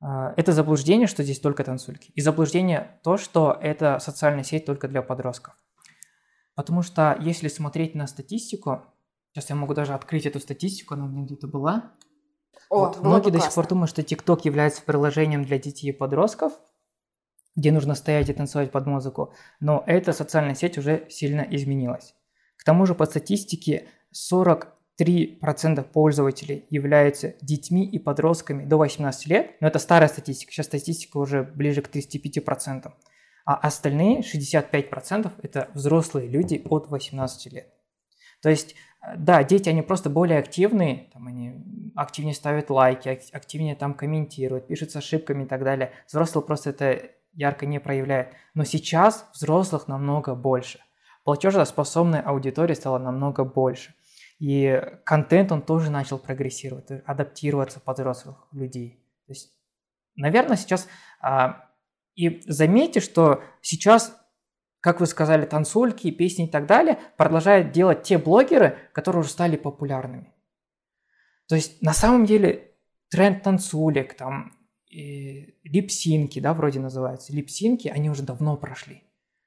а, 0.00 0.34
это 0.36 0.52
заблуждение, 0.52 1.06
что 1.06 1.22
здесь 1.22 1.40
только 1.40 1.64
танцульки. 1.64 2.12
И 2.14 2.20
заблуждение 2.20 3.00
то, 3.02 3.16
что 3.16 3.58
это 3.60 3.98
социальная 3.98 4.44
сеть 4.44 4.64
только 4.64 4.88
для 4.88 5.02
подростков. 5.02 5.54
Потому 6.60 6.82
что 6.82 7.16
если 7.18 7.48
смотреть 7.48 7.94
на 7.94 8.06
статистику, 8.06 8.82
сейчас 9.32 9.48
я 9.48 9.56
могу 9.56 9.72
даже 9.72 9.94
открыть 9.94 10.26
эту 10.26 10.40
статистику, 10.40 10.92
она 10.92 11.06
у 11.06 11.08
меня 11.08 11.24
где-то 11.24 11.46
была. 11.46 11.92
О, 12.68 12.80
вот, 12.80 13.00
многие 13.00 13.30
до 13.30 13.40
сих 13.40 13.54
пор 13.54 13.66
думают, 13.66 13.88
что 13.88 14.02
TikTok 14.02 14.40
является 14.44 14.82
приложением 14.82 15.42
для 15.42 15.58
детей 15.58 15.88
и 15.88 15.92
подростков. 15.92 16.52
где 17.56 17.72
нужно 17.72 17.94
стоять 17.94 18.28
и 18.28 18.34
танцевать 18.34 18.72
под 18.72 18.86
музыку, 18.86 19.32
но 19.58 19.82
эта 19.86 20.12
социальная 20.12 20.54
сеть 20.54 20.76
уже 20.76 21.06
сильно 21.08 21.40
изменилась. 21.40 22.14
К 22.56 22.64
тому 22.64 22.84
же 22.84 22.94
по 22.94 23.06
статистике 23.06 23.88
43% 24.14 25.82
пользователей 25.90 26.66
являются 26.68 27.36
детьми 27.40 27.86
и 27.86 27.98
подростками 27.98 28.66
до 28.66 28.76
18 28.76 29.26
лет, 29.28 29.56
но 29.60 29.68
это 29.68 29.78
старая 29.78 30.10
статистика, 30.10 30.52
сейчас 30.52 30.66
статистика 30.66 31.16
уже 31.16 31.42
ближе 31.42 31.80
к 31.80 31.88
35%, 31.88 32.92
а 33.44 33.54
остальные 33.54 34.20
65% 34.20 35.32
это 35.42 35.68
взрослые 35.74 36.28
люди 36.28 36.62
от 36.64 36.88
18 36.88 37.52
лет. 37.52 37.72
То 38.42 38.48
есть, 38.48 38.74
э, 39.02 39.16
да, 39.16 39.42
дети, 39.44 39.68
они 39.68 39.82
просто 39.82 40.10
более 40.10 40.38
активные, 40.38 41.10
там 41.12 41.26
они 41.26 41.54
активнее 41.94 42.34
ставят 42.34 42.70
лайки, 42.70 43.08
активнее 43.32 43.74
там 43.74 43.94
комментируют, 43.94 44.66
пишут 44.66 44.90
с 44.90 44.96
ошибками 44.96 45.44
и 45.44 45.46
так 45.46 45.64
далее. 45.64 45.92
Взрослые 46.06 46.44
просто 46.44 46.70
это 46.70 47.10
ярко 47.32 47.66
не 47.66 47.80
проявляют. 47.80 48.30
Но 48.54 48.64
сейчас 48.64 49.28
взрослых 49.34 49.88
намного 49.88 50.34
больше. 50.34 50.80
Платежеспособная 51.24 52.22
аудитория 52.22 52.74
стала 52.74 52.98
намного 52.98 53.44
больше. 53.44 53.94
И 54.38 54.82
контент, 55.04 55.52
он 55.52 55.60
тоже 55.60 55.90
начал 55.90 56.18
прогрессировать, 56.18 56.90
адаптироваться 57.04 57.78
под 57.78 57.98
взрослых 57.98 58.48
людей. 58.52 59.04
То 59.26 59.32
есть, 59.32 59.52
наверное, 60.16 60.56
сейчас... 60.56 60.88
А, 61.20 61.69
и 62.14 62.42
заметьте, 62.46 63.00
что 63.00 63.42
сейчас 63.60 64.16
как 64.80 65.00
вы 65.00 65.06
сказали, 65.06 65.44
танцульки, 65.44 66.10
песни 66.10 66.46
и 66.46 66.48
так 66.48 66.66
далее, 66.66 66.98
продолжают 67.16 67.72
делать 67.72 68.02
те 68.02 68.18
блогеры, 68.18 68.78
которые 68.92 69.20
уже 69.20 69.30
стали 69.30 69.56
популярными. 69.56 70.32
То 71.48 71.54
есть 71.54 71.82
на 71.82 71.92
самом 71.92 72.24
деле 72.24 72.72
тренд 73.10 73.42
танцулек, 73.42 74.14
там, 74.14 74.52
липсинки, 74.90 76.40
да, 76.40 76.54
вроде 76.54 76.80
называются, 76.80 77.32
липсинки, 77.32 77.88
они 77.88 78.08
уже 78.10 78.22
давно 78.22 78.56
прошли. 78.56 79.02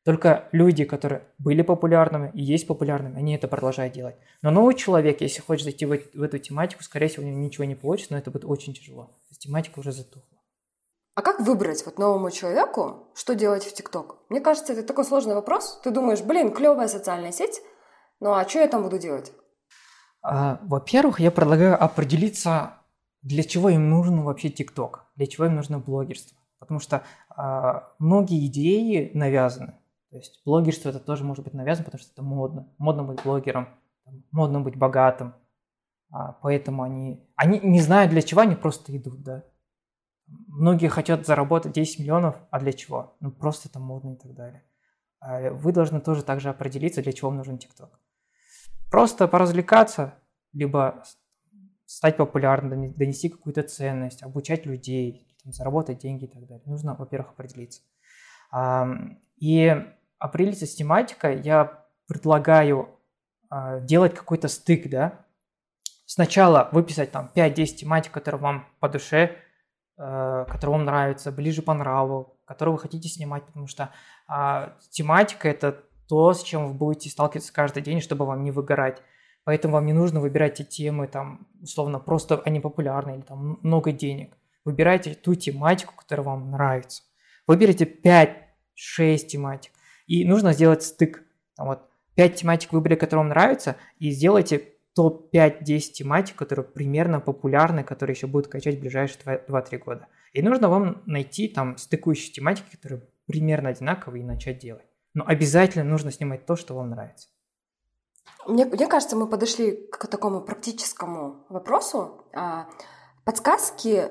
Только 0.05 0.49
люди, 0.51 0.83
которые 0.83 1.23
были 1.37 1.61
популярными 1.61 2.29
и 2.33 2.43
есть 2.43 2.67
популярными, 2.67 3.17
они 3.17 3.35
это 3.35 3.47
продолжают 3.47 3.93
делать. 3.93 4.17
Но 4.41 4.51
новый 4.51 4.75
человек, 4.75 5.21
если 5.21 5.41
хочет 5.41 5.63
зайти 5.63 5.85
в, 5.85 5.97
в 6.13 6.21
эту 6.21 6.39
тематику, 6.39 6.83
скорее 6.83 7.07
всего, 7.07 7.23
у 7.23 7.29
него 7.29 7.39
ничего 7.39 7.63
не 7.63 7.75
получится, 7.75 8.11
но 8.13 8.19
это 8.19 8.29
будет 8.29 8.43
очень 8.43 8.73
тяжело. 8.73 9.15
Тематика 9.39 9.79
уже 9.79 9.93
затухла. 9.93 10.32
А 11.15 11.21
как 11.21 11.39
выбрать 11.39 11.85
вот 11.85 11.99
новому 11.99 12.31
человеку, 12.31 13.07
что 13.13 13.35
делать 13.35 13.63
в 13.63 13.73
ТикТок? 13.73 14.17
Мне 14.29 14.41
кажется, 14.41 14.73
это 14.73 14.81
такой 14.81 15.05
сложный 15.05 15.35
вопрос. 15.35 15.79
Ты 15.83 15.91
думаешь, 15.91 16.21
блин, 16.21 16.51
клевая 16.51 16.87
социальная 16.87 17.31
сеть, 17.31 17.61
ну 18.19 18.33
а 18.33 18.47
что 18.47 18.59
я 18.59 18.67
там 18.67 18.81
буду 18.81 18.97
делать? 18.97 19.31
А, 20.23 20.59
во-первых, 20.63 21.19
я 21.19 21.29
предлагаю 21.29 21.81
определиться, 21.81 22.77
для 23.21 23.43
чего 23.43 23.69
им 23.69 23.89
нужен 23.91 24.23
вообще 24.23 24.49
ТикТок, 24.49 25.05
для 25.15 25.27
чего 25.27 25.45
им 25.45 25.55
нужно 25.55 25.77
блогерство. 25.77 26.37
Потому 26.57 26.79
что 26.79 27.03
а, 27.29 27.93
многие 27.99 28.47
идеи 28.47 29.11
навязаны. 29.13 29.73
То 30.09 30.17
есть 30.17 30.41
блогерство 30.45 30.89
это 30.89 30.99
тоже 30.99 31.23
может 31.23 31.43
быть 31.43 31.53
навязано, 31.53 31.85
потому 31.85 32.01
что 32.01 32.11
это 32.11 32.23
модно. 32.23 32.73
Модно 32.79 33.03
быть 33.03 33.21
блогером, 33.23 33.67
модно 34.31 34.61
быть 34.61 34.77
богатым. 34.77 35.35
А, 36.09 36.31
поэтому 36.41 36.83
они, 36.83 37.27
они 37.35 37.59
не 37.59 37.81
знают 37.81 38.11
для 38.11 38.21
чего, 38.23 38.41
они 38.41 38.55
просто 38.55 38.95
идут, 38.95 39.21
да. 39.21 39.43
Многие 40.27 40.87
хотят 40.87 41.25
заработать 41.25 41.73
10 41.73 41.99
миллионов, 41.99 42.35
а 42.49 42.59
для 42.59 42.73
чего? 42.73 43.15
Ну, 43.19 43.31
просто 43.31 43.69
это 43.69 43.79
модно 43.79 44.13
и 44.13 44.17
так 44.17 44.33
далее. 44.33 44.63
А 45.19 45.51
вы 45.51 45.71
должны 45.71 45.99
тоже 46.01 46.23
также 46.23 46.49
определиться, 46.49 47.01
для 47.01 47.13
чего 47.13 47.29
вам 47.29 47.37
нужен 47.37 47.57
ТикТок. 47.57 47.99
Просто 48.89 49.27
поразвлекаться, 49.27 50.15
либо 50.53 51.03
стать 51.85 52.17
популярным, 52.17 52.93
донести 52.93 53.29
какую-то 53.29 53.63
ценность, 53.63 54.23
обучать 54.23 54.65
людей, 54.65 55.27
заработать 55.45 55.99
деньги 55.99 56.25
и 56.25 56.27
так 56.27 56.45
далее. 56.45 56.63
Нужно, 56.65 56.95
во-первых, 56.95 57.31
определиться. 57.31 57.81
И 59.37 59.85
определиться 60.19 60.65
с 60.65 60.75
тематикой 60.75 61.41
я 61.41 61.85
предлагаю 62.07 62.89
а, 63.49 63.79
делать 63.79 64.13
какой-то 64.13 64.47
стык, 64.47 64.89
да. 64.89 65.25
Сначала 66.05 66.69
выписать 66.71 67.11
там 67.11 67.31
5-10 67.35 67.65
тематик, 67.75 68.11
которые 68.11 68.41
вам 68.41 68.67
по 68.79 68.89
душе, 68.89 69.35
который 69.95 70.71
вам 70.71 70.85
нравится, 70.85 71.31
ближе 71.31 71.61
по 71.61 71.73
нраву, 71.73 72.37
который 72.45 72.71
вы 72.71 72.79
хотите 72.79 73.09
снимать, 73.09 73.43
потому 73.45 73.67
что 73.67 73.91
а, 74.27 74.73
тематика 74.89 75.47
это 75.47 75.83
то, 76.07 76.33
с 76.33 76.43
чем 76.43 76.67
вы 76.67 76.73
будете 76.73 77.09
сталкиваться 77.09 77.53
каждый 77.53 77.83
день, 77.83 78.01
чтобы 78.01 78.25
вам 78.25 78.43
не 78.43 78.51
выгорать. 78.51 79.01
Поэтому 79.45 79.73
вам 79.73 79.85
не 79.85 79.93
нужно 79.93 80.19
выбирать 80.19 80.55
те 80.55 80.63
темы, 80.63 81.07
там, 81.07 81.47
условно, 81.61 81.99
просто 81.99 82.41
они 82.45 82.59
популярны 82.59 83.15
или 83.15 83.21
там 83.21 83.59
много 83.61 83.91
денег. 83.91 84.37
Выбирайте 84.65 85.13
ту 85.13 85.35
тематику, 85.35 85.93
которая 85.95 86.25
вам 86.25 86.51
нравится. 86.51 87.03
Выберите 87.45 87.85
5-6 87.85 89.17
тематик. 89.27 89.71
И 90.07 90.25
нужно 90.25 90.53
сделать 90.53 90.83
стык. 90.83 91.23
Там 91.55 91.67
вот 91.67 91.81
5 92.15 92.35
тематик 92.35 92.71
выбрали, 92.71 92.95
которые 92.95 93.23
вам 93.23 93.29
нравятся, 93.29 93.75
и 93.99 94.11
сделайте 94.11 94.72
топ-5-10 94.95 95.79
тематик, 95.91 96.35
которые 96.35 96.65
примерно 96.65 97.19
популярны, 97.19 97.83
которые 97.83 98.15
еще 98.15 98.27
будут 98.27 98.47
качать 98.47 98.77
в 98.77 98.79
ближайшие 98.79 99.43
2-3 99.47 99.77
года. 99.79 100.07
И 100.33 100.41
нужно 100.41 100.69
вам 100.69 101.01
найти 101.05 101.47
там 101.47 101.77
стыкующие 101.77 102.33
тематики, 102.33 102.75
которые 102.75 103.03
примерно 103.25 103.69
одинаковые 103.69 104.23
и 104.23 104.25
начать 104.25 104.59
делать. 104.59 104.85
Но 105.13 105.23
обязательно 105.25 105.83
нужно 105.83 106.11
снимать 106.11 106.45
то, 106.45 106.55
что 106.55 106.75
вам 106.75 106.89
нравится. 106.89 107.29
Мне, 108.47 108.65
мне 108.65 108.87
кажется, 108.87 109.15
мы 109.15 109.27
подошли 109.27 109.87
к 109.91 110.07
такому 110.07 110.41
практическому 110.41 111.45
вопросу. 111.49 112.25
А, 112.33 112.67
подсказки 113.23 114.09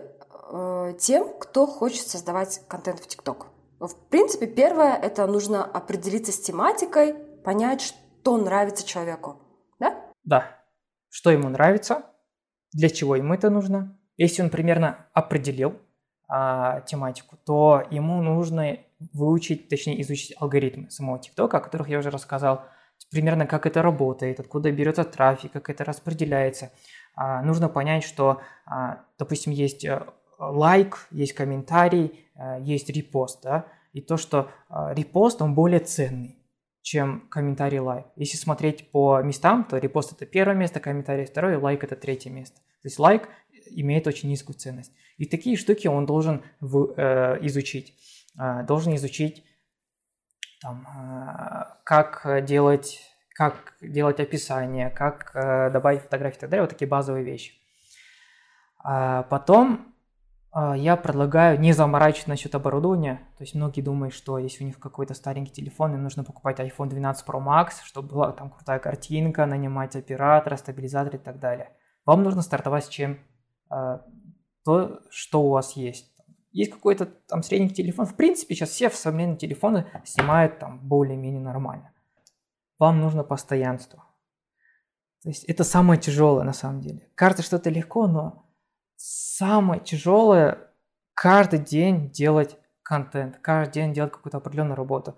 э, 0.53 0.95
тем, 0.99 1.39
кто 1.39 1.67
хочет 1.67 2.07
создавать 2.07 2.63
контент 2.69 3.01
в 3.01 3.07
ТикТок. 3.07 3.49
В 3.79 3.95
принципе, 4.09 4.47
первое– 4.47 4.95
это 5.03 5.27
нужно 5.27 5.65
определиться 5.65 6.33
с 6.33 6.41
тематикой, 6.41 7.15
понять, 7.15 7.81
что 7.81 8.37
нравится 8.37 8.87
человеку. 8.87 9.43
Да? 9.81 10.13
Да, 10.25 10.62
что 11.13 11.31
ему 11.31 11.51
нравится, 11.51 12.07
для 12.73 12.89
чего 12.89 13.17
ему 13.17 13.35
это 13.35 13.51
нужно. 13.51 13.99
Если 14.17 14.41
он 14.41 14.49
примерно 14.49 15.07
определил 15.13 15.79
а, 16.27 16.81
тематику, 16.81 17.37
то 17.45 17.85
ему 17.91 18.23
нужно 18.23 18.79
выучить, 19.13 19.69
точнее 19.69 20.01
изучить 20.01 20.35
алгоритмы 20.41 20.91
самого 20.91 21.19
ТикТока, 21.19 21.59
о 21.59 21.61
которых 21.61 21.89
я 21.89 21.99
уже 21.99 22.09
рассказал, 22.11 22.65
примерно 23.11 23.47
как 23.47 23.67
это 23.67 23.83
работает, 23.83 24.41
откуда 24.41 24.73
берется 24.73 25.05
трафик, 25.05 25.53
как 25.53 25.69
это 25.69 25.85
распределяется. 25.85 26.73
А, 27.15 27.43
нужно 27.43 27.69
понять, 27.69 28.05
что, 28.05 28.41
а, 28.65 29.05
допустим, 29.19 29.53
есть 29.53 29.85
э, 29.85 30.03
лайк, 30.39 31.09
есть 31.11 31.35
комментарий, 31.35 32.27
э, 32.37 32.59
есть 32.63 32.89
репост, 32.89 33.43
да, 33.43 33.67
и 33.93 34.01
то, 34.01 34.17
что 34.17 34.49
а, 34.71 34.95
репост, 34.95 35.43
он 35.43 35.55
более 35.55 35.81
ценный 35.81 36.42
чем 36.83 37.29
комментарий 37.31 37.79
лайк. 37.79 38.07
Если 38.17 38.37
смотреть 38.37 38.91
по 38.91 39.23
местам, 39.23 39.65
то 39.65 39.79
репост 39.79 40.13
это 40.13 40.27
первое 40.27 40.55
место, 40.55 40.81
комментарий 40.81 41.25
второе, 41.25 41.59
лайк 41.59 41.85
это 41.85 41.97
третье 41.97 42.31
место. 42.31 42.57
То 42.57 42.89
есть 42.89 42.99
лайк 42.99 43.29
имеет 43.67 44.07
очень 44.07 44.29
низкую 44.29 44.57
ценность. 44.57 44.93
И 45.17 45.27
такие 45.27 45.57
штуки 45.57 45.87
он 45.87 46.05
должен 46.05 46.43
в, 46.61 46.95
э, 46.97 47.39
изучить. 47.47 47.95
Э, 48.39 48.65
должен 48.65 48.95
изучить, 48.97 49.45
там, 50.61 50.87
э, 50.87 51.65
как 51.85 52.45
делать 52.45 53.01
как 53.35 53.75
делать 53.81 54.21
описание, 54.21 54.91
как 54.91 55.31
э, 55.35 55.71
добавить 55.71 56.03
фотографии 56.03 56.37
и 56.37 56.41
так 56.41 56.51
далее, 56.51 56.63
вот 56.63 56.71
такие 56.71 56.89
базовые 56.89 57.25
вещи. 57.25 57.55
А 58.79 59.23
потом 59.25 59.92
я 60.55 60.97
предлагаю 60.97 61.59
не 61.59 61.73
заморачивать 61.73 62.29
насчет 62.29 62.55
оборудования. 62.55 63.21
То 63.39 63.45
есть 63.45 63.55
многие 63.55 63.81
думают, 63.81 64.13
что 64.13 64.39
если 64.39 64.65
у 64.65 64.67
них 64.67 64.79
какой-то 64.79 65.15
старенький 65.15 65.53
телефон, 65.53 65.95
им 65.95 66.03
нужно 66.03 66.25
покупать 66.25 66.61
iPhone 66.61 66.89
12 66.89 67.27
Pro 67.27 67.43
Max, 67.43 67.83
чтобы 67.85 68.09
была 68.09 68.33
там 68.33 68.51
крутая 68.51 68.79
картинка, 68.79 69.47
нанимать 69.47 69.97
оператора, 69.97 70.57
стабилизатор 70.57 71.17
и 71.17 71.19
так 71.19 71.39
далее. 71.39 71.71
Вам 72.05 72.23
нужно 72.23 72.43
стартовать 72.43 72.85
с 72.85 72.89
чем? 72.89 73.19
А, 73.71 74.03
то, 74.65 75.01
что 75.11 75.43
у 75.43 75.51
вас 75.51 75.77
есть. 75.77 76.13
Есть 76.51 76.73
какой-то 76.73 77.07
там 77.07 77.43
средний 77.43 77.71
телефон. 77.71 78.05
В 78.05 78.15
принципе, 78.15 78.55
сейчас 78.55 78.71
все 78.71 78.91
современные 78.91 79.39
телефоны 79.39 79.87
снимают 80.05 80.59
там 80.59 80.87
более-менее 80.87 81.41
нормально. 81.41 81.93
Вам 82.79 83.01
нужно 83.01 83.25
постоянство. 83.25 84.05
То 85.23 85.31
есть 85.31 85.45
это 85.45 85.65
самое 85.65 85.99
тяжелое 85.99 86.45
на 86.45 86.53
самом 86.53 86.81
деле. 86.81 87.09
Кажется, 87.15 87.43
что 87.43 87.57
это 87.57 87.71
легко, 87.71 88.07
но 88.07 88.52
самое 89.03 89.81
тяжелое 89.81 90.71
каждый 91.15 91.59
день 91.59 92.11
делать 92.11 92.57
контент, 92.85 93.39
каждый 93.39 93.75
день 93.75 93.93
делать 93.93 94.13
какую-то 94.13 94.39
определенную 94.39 94.77
работу. 94.77 95.17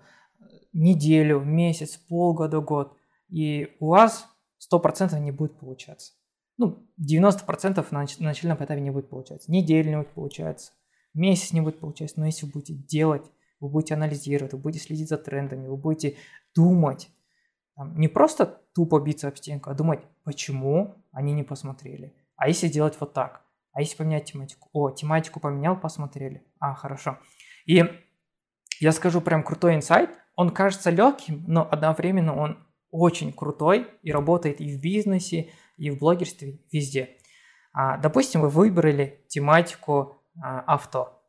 Неделю, 0.73 1.39
месяц, 1.41 1.95
полгода, 1.95 2.59
год. 2.61 2.97
И 3.29 3.75
у 3.79 3.89
вас 3.89 4.27
100% 4.71 5.19
не 5.19 5.31
будет 5.31 5.59
получаться. 5.59 6.13
Ну, 6.57 6.87
90% 6.99 7.85
на 7.91 8.05
начальном 8.19 8.57
этапе 8.57 8.81
не 8.81 8.89
будет 8.89 9.09
получаться. 9.09 9.51
Неделю 9.51 9.89
не 9.89 9.97
будет 9.97 10.13
получаться. 10.13 10.71
Месяц 11.13 11.53
не 11.53 11.61
будет 11.61 11.79
получаться. 11.79 12.19
Но 12.19 12.25
если 12.25 12.47
вы 12.47 12.53
будете 12.53 12.73
делать, 12.73 13.29
вы 13.59 13.69
будете 13.69 13.93
анализировать, 13.93 14.53
вы 14.53 14.59
будете 14.59 14.83
следить 14.83 15.09
за 15.09 15.17
трендами, 15.17 15.67
вы 15.67 15.77
будете 15.77 16.17
думать, 16.55 17.09
там, 17.75 17.97
не 17.99 18.07
просто 18.07 18.61
тупо 18.73 18.99
биться 18.99 19.27
об 19.27 19.37
стенку, 19.37 19.69
а 19.69 19.73
думать, 19.73 20.01
почему 20.23 20.95
они 21.11 21.33
не 21.33 21.43
посмотрели. 21.43 22.15
А 22.35 22.47
если 22.47 22.67
делать 22.67 22.97
вот 22.99 23.13
так? 23.13 23.44
А 23.75 23.81
если 23.81 23.97
поменять 23.97 24.31
тематику? 24.31 24.69
О, 24.71 24.89
тематику 24.89 25.41
поменял, 25.41 25.77
посмотрели. 25.77 26.45
А, 26.59 26.73
хорошо. 26.73 27.19
И 27.65 27.83
я 28.79 28.91
скажу 28.93 29.19
прям 29.19 29.43
крутой 29.43 29.75
инсайт. 29.75 30.11
Он 30.37 30.49
кажется 30.49 30.89
легким, 30.89 31.43
но 31.45 31.67
одновременно 31.69 32.35
он 32.35 32.65
очень 32.89 33.33
крутой 33.33 33.87
и 34.01 34.13
работает 34.13 34.61
и 34.61 34.73
в 34.73 34.81
бизнесе, 34.81 35.51
и 35.75 35.89
в 35.89 35.99
блогерстве, 35.99 36.61
везде. 36.71 37.17
А, 37.73 37.97
допустим, 37.97 38.41
вы 38.41 38.49
выбрали 38.49 39.25
тематику 39.27 40.21
а, 40.41 40.61
авто. 40.61 41.21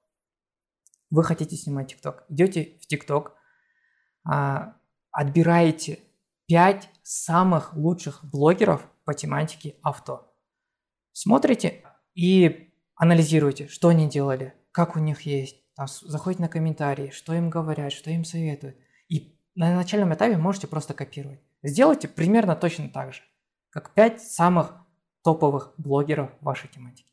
Вы 1.10 1.24
хотите 1.24 1.56
снимать 1.56 1.88
ТикТок. 1.88 2.26
Идете 2.28 2.78
в 2.80 2.86
ТикТок, 2.86 3.34
а, 4.24 4.76
отбираете 5.10 5.98
5 6.46 6.90
самых 7.02 7.74
лучших 7.74 8.24
блогеров 8.24 8.88
по 9.04 9.14
тематике 9.14 9.74
авто. 9.82 10.32
Смотрите 11.10 11.82
и 12.16 12.72
анализируйте, 12.96 13.68
что 13.68 13.88
они 13.88 14.08
делали, 14.08 14.54
как 14.72 14.96
у 14.96 14.98
них 14.98 15.20
есть. 15.22 15.62
Там, 15.74 15.86
заходите 15.86 16.42
на 16.42 16.48
комментарии, 16.48 17.10
что 17.10 17.34
им 17.34 17.50
говорят, 17.50 17.92
что 17.92 18.10
им 18.10 18.24
советуют. 18.24 18.76
И 19.08 19.38
на 19.54 19.76
начальном 19.76 20.14
этапе 20.14 20.38
можете 20.38 20.66
просто 20.66 20.94
копировать. 20.94 21.40
Сделайте 21.62 22.08
примерно 22.08 22.56
точно 22.56 22.88
так 22.88 23.12
же, 23.12 23.20
как 23.70 23.92
5 23.92 24.22
самых 24.22 24.74
топовых 25.22 25.74
блогеров 25.76 26.30
вашей 26.40 26.68
тематики. 26.68 27.12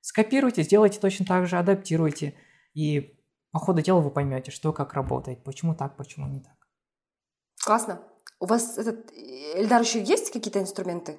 Скопируйте, 0.00 0.62
сделайте 0.62 1.00
точно 1.00 1.26
так 1.26 1.48
же, 1.48 1.58
адаптируйте, 1.58 2.34
и 2.74 3.18
по 3.50 3.58
ходу 3.58 3.82
дела 3.82 4.00
вы 4.00 4.10
поймете, 4.10 4.52
что 4.52 4.72
как 4.72 4.94
работает, 4.94 5.42
почему 5.42 5.74
так, 5.74 5.96
почему 5.96 6.28
не 6.28 6.40
так. 6.40 6.54
Классно. 7.64 8.00
У 8.38 8.46
вас 8.46 8.78
этот, 8.78 9.10
Эльдар, 9.12 9.80
еще 9.80 10.00
есть 10.00 10.30
какие-то 10.30 10.60
инструменты? 10.60 11.18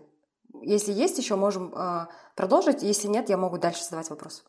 Если 0.62 0.91
есть, 0.91 1.17
еще 1.17 1.36
можем 1.36 1.74
э, 1.74 2.08
продолжить. 2.36 2.84
Если 2.84 3.08
нет, 3.08 3.30
я 3.30 3.38
могу 3.38 3.58
дальше 3.58 3.84
задавать 3.84 4.10
вопрос. 4.10 4.46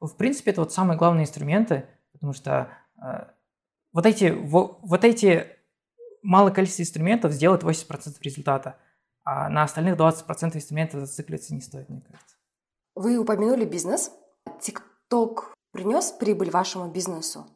В 0.00 0.14
принципе, 0.16 0.52
это 0.52 0.60
вот 0.60 0.72
самые 0.72 0.96
главные 0.96 1.24
инструменты, 1.24 1.88
потому 2.12 2.32
что 2.32 2.70
э, 3.02 3.26
вот 3.92 4.06
эти, 4.06 4.30
вот, 4.30 5.04
эти 5.04 5.46
малое 6.22 6.52
количество 6.52 6.82
инструментов 6.82 7.32
сделает 7.32 7.62
80% 7.62 8.16
результата, 8.22 8.76
а 9.24 9.48
на 9.48 9.64
остальных 9.64 9.96
20% 9.96 10.56
инструментов 10.56 11.00
зацикливаться 11.00 11.54
не 11.54 11.60
стоит, 11.60 11.88
мне 11.88 12.00
кажется. 12.00 12.36
Вы 12.94 13.18
упомянули 13.18 13.64
бизнес. 13.64 14.12
ТикТок 14.60 15.54
принес 15.72 16.12
прибыль 16.12 16.50
вашему 16.50 16.90
бизнесу? 16.90 17.46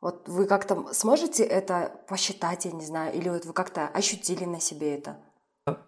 Вот 0.00 0.28
вы 0.28 0.46
как-то 0.46 0.92
сможете 0.94 1.44
это 1.44 2.00
посчитать, 2.08 2.64
я 2.64 2.72
не 2.72 2.84
знаю, 2.84 3.14
или 3.14 3.28
вот 3.28 3.44
вы 3.44 3.52
как-то 3.52 3.86
ощутили 3.88 4.44
на 4.44 4.60
себе 4.60 4.96
это? 4.96 5.18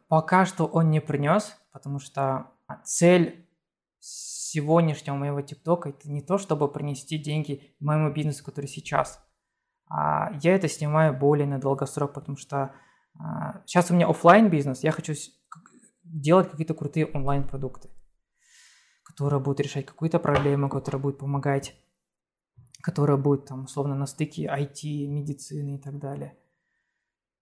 Пока 0.08 0.44
что 0.44 0.66
он 0.66 0.90
не 0.90 1.00
принес, 1.00 1.56
потому 1.72 1.98
что 1.98 2.50
цель 2.84 3.48
сегодняшнего 4.00 5.14
моего 5.14 5.40
ТикТока 5.40 5.90
это 5.90 6.10
не 6.10 6.22
то, 6.22 6.38
чтобы 6.38 6.68
принести 6.68 7.18
деньги 7.18 7.74
моему 7.80 8.12
бизнесу, 8.12 8.44
который 8.44 8.66
сейчас. 8.66 9.24
А 9.88 10.32
я 10.42 10.54
это 10.54 10.68
снимаю 10.68 11.16
более 11.16 11.46
на 11.46 11.58
долгосрок, 11.58 12.14
потому 12.14 12.36
что 12.36 12.74
а, 13.18 13.62
сейчас 13.66 13.90
у 13.90 13.94
меня 13.94 14.08
офлайн 14.08 14.48
бизнес, 14.48 14.82
я 14.82 14.90
хочу 14.90 15.14
делать 16.02 16.50
какие-то 16.50 16.74
крутые 16.74 17.06
онлайн 17.06 17.46
продукты, 17.46 17.90
которые 19.04 19.40
будут 19.40 19.60
решать 19.60 19.86
какую-то 19.86 20.18
проблему, 20.18 20.68
которые 20.68 21.00
будут 21.00 21.18
помогать 21.18 21.74
которая 22.82 23.16
будет 23.16 23.46
там 23.46 23.64
условно 23.64 23.94
на 23.94 24.06
стыке 24.06 24.46
IT, 24.46 25.06
медицины 25.06 25.76
и 25.76 25.78
так 25.78 25.98
далее. 25.98 26.36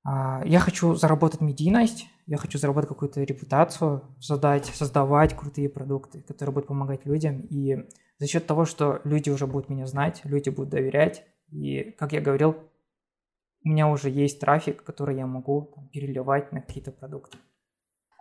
А, 0.02 0.42
я 0.44 0.60
хочу 0.60 0.94
заработать 0.94 1.40
медийность, 1.40 2.06
я 2.26 2.36
хочу 2.36 2.58
заработать 2.58 2.88
какую-то 2.88 3.22
репутацию, 3.22 4.02
создать, 4.20 4.66
создавать 4.66 5.36
крутые 5.36 5.68
продукты, 5.68 6.22
которые 6.22 6.54
будут 6.54 6.68
помогать 6.68 7.04
людям. 7.04 7.40
И 7.50 7.76
за 8.18 8.26
счет 8.26 8.46
того, 8.46 8.64
что 8.64 9.00
люди 9.04 9.30
уже 9.30 9.46
будут 9.46 9.68
меня 9.68 9.86
знать, 9.86 10.20
люди 10.24 10.48
будут 10.48 10.70
доверять. 10.70 11.24
И, 11.50 11.94
как 11.98 12.12
я 12.12 12.20
говорил, 12.20 12.56
у 13.64 13.68
меня 13.68 13.88
уже 13.88 14.08
есть 14.08 14.40
трафик, 14.40 14.82
который 14.82 15.16
я 15.16 15.26
могу 15.26 15.88
переливать 15.92 16.52
на 16.52 16.62
какие-то 16.62 16.92
продукты. 16.92 17.38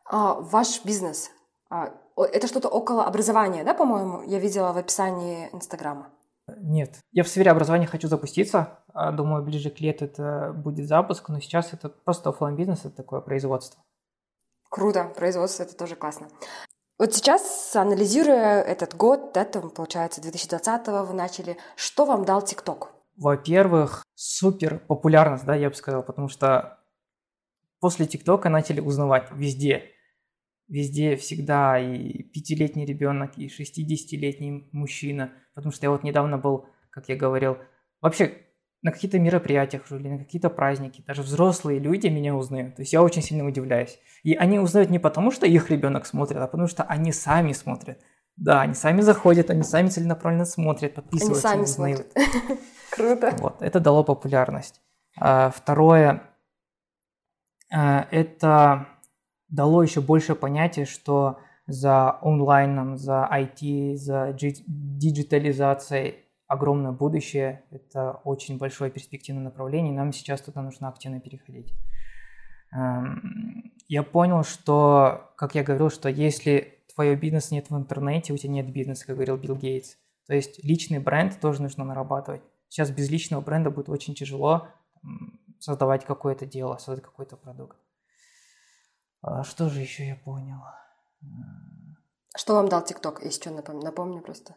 А, 0.06 0.34
ваш 0.42 0.84
бизнес, 0.84 1.30
а, 1.70 1.94
это 2.18 2.48
что-то 2.48 2.68
около 2.68 3.06
образования, 3.06 3.64
да, 3.64 3.74
по-моему? 3.74 4.24
Я 4.24 4.40
видела 4.40 4.74
в 4.74 4.78
описании 4.78 5.50
Инстаграма. 5.54 6.10
Нет. 6.58 7.00
Я 7.12 7.24
в 7.24 7.28
сфере 7.28 7.52
образования 7.52 7.88
хочу 7.88 8.08
запуститься. 8.08 8.80
А, 8.94 9.12
думаю, 9.12 9.44
ближе 9.44 9.70
к 9.70 9.80
лету 9.80 10.06
это 10.06 10.54
будет 10.56 10.88
запуск, 10.88 11.30
но 11.30 11.40
сейчас 11.40 11.74
это 11.74 11.90
просто 11.90 12.30
офлайн 12.30 12.56
бизнес, 12.56 12.80
это 12.86 12.96
такое 12.96 13.22
производство. 13.22 13.82
Круто, 14.70 15.12
производство 15.16 15.64
это 15.64 15.76
тоже 15.76 15.96
классно. 15.96 16.28
Вот 17.00 17.14
сейчас, 17.14 17.76
анализируя 17.76 18.62
этот 18.62 18.96
год, 18.96 19.32
да, 19.34 19.46
там, 19.46 19.70
получается, 19.70 20.22
2020 20.22 20.88
вы 20.88 21.14
начали, 21.14 21.58
что 21.76 22.06
вам 22.06 22.26
дал 22.26 22.42
ТикТок? 22.42 22.92
Во-первых, 23.16 24.04
супер 24.16 24.80
популярность, 24.80 25.46
да, 25.46 25.56
я 25.56 25.70
бы 25.70 25.76
сказал, 25.76 26.04
потому 26.04 26.28
что 26.28 26.78
после 27.80 28.06
ТикТока 28.06 28.50
начали 28.50 28.82
узнавать 28.82 29.32
везде. 29.32 29.92
Везде 30.70 31.16
всегда 31.18 31.80
и 31.80 32.24
пятилетний 32.24 32.86
ребенок, 32.86 33.38
и 33.38 33.50
шестидесятилетний 33.50 34.70
мужчина– 34.72 35.34
Потому 35.60 35.74
что 35.74 35.88
я 35.88 35.92
вот 35.92 36.04
недавно 36.04 36.38
был, 36.38 36.68
как 36.90 37.10
я 37.10 37.18
говорил, 37.18 37.58
вообще 38.00 38.32
на 38.82 38.94
каких-то 38.94 39.20
мероприятиях 39.20 39.92
или 39.92 40.08
на 40.08 40.20
какие-то 40.20 40.50
праздники, 40.50 41.04
даже 41.06 41.22
взрослые 41.22 41.80
люди 41.80 42.08
меня 42.08 42.34
узнают. 42.34 42.78
То 42.78 42.82
есть 42.82 42.94
я 42.94 43.04
очень 43.04 43.22
сильно 43.22 43.46
удивляюсь. 43.46 44.00
И 44.24 44.36
они 44.36 44.58
узнают 44.58 44.90
не 44.90 45.00
потому, 45.00 45.32
что 45.32 45.46
их 45.46 45.70
ребенок 45.70 46.06
смотрит, 46.06 46.38
а 46.38 46.48
потому 46.48 46.70
что 46.70 46.84
они 46.84 47.12
сами 47.12 47.52
смотрят. 47.52 48.00
Да, 48.38 48.62
они 48.62 48.74
сами 48.74 49.02
заходят, 49.02 49.50
они 49.50 49.64
сами 49.64 49.90
целенаправленно 49.90 50.46
смотрят, 50.46 50.94
подписываются. 50.94 51.50
Они 51.50 51.66
сами 51.66 51.90
узнают. 51.90 52.14
смотрят. 52.14 52.60
Круто. 52.92 53.36
Вот, 53.40 53.62
это 53.62 53.82
дало 53.82 54.06
популярность. 54.06 54.82
А, 55.18 55.50
второе, 55.50 56.24
а, 57.70 58.08
это 58.12 58.88
дало 59.50 59.84
еще 59.84 60.02
больше 60.02 60.36
понятия, 60.36 60.86
что 60.86 61.40
за 61.68 62.18
онлайном, 62.22 62.98
за 62.98 63.30
IT, 63.32 63.96
за 63.96 64.34
диджитализацией 64.34 66.16
огромное 66.48 66.92
будущее. 66.92 67.64
Это 67.70 68.20
очень 68.24 68.58
большое 68.58 68.90
перспективное 68.90 69.44
направление, 69.44 69.94
нам 69.94 70.12
сейчас 70.12 70.42
туда 70.42 70.62
нужно 70.62 70.90
активно 70.90 71.20
переходить. 71.20 71.74
Эм, 72.74 73.72
я 73.88 74.04
понял, 74.04 74.44
что, 74.44 75.32
как 75.38 75.56
я 75.56 75.64
говорил, 75.64 75.90
что 75.90 76.10
если 76.10 76.80
твое 76.94 77.16
бизнес 77.16 77.52
нет 77.52 77.70
в 77.70 77.78
интернете, 77.78 78.34
у 78.34 78.38
тебя 78.38 78.52
нет 78.52 78.72
бизнеса, 78.72 79.06
как 79.06 79.16
говорил 79.16 79.38
Билл 79.38 79.56
Гейтс. 79.56 79.96
То 80.28 80.36
есть 80.36 80.64
личный 80.64 81.00
бренд 81.00 81.40
тоже 81.40 81.62
нужно 81.62 81.84
нарабатывать. 81.84 82.42
Сейчас 82.68 82.92
без 82.92 83.10
личного 83.10 83.42
бренда 83.42 83.72
будет 83.72 83.90
очень 83.90 84.14
тяжело 84.14 84.68
создавать 85.60 86.06
какое-то 86.06 86.46
дело, 86.46 86.78
создать 86.78 87.04
какой-то 87.04 87.36
продукт. 87.36 87.78
А 89.22 89.44
что 89.44 89.70
же 89.70 89.82
еще 89.82 90.08
я 90.08 90.16
понял? 90.16 90.60
Что 92.36 92.56
вам 92.56 92.70
дал 92.70 92.84
ТикТок, 92.84 93.22
если 93.24 93.42
что, 93.42 93.52
напомню, 93.52 93.84
напомню 93.84 94.22
просто. 94.22 94.56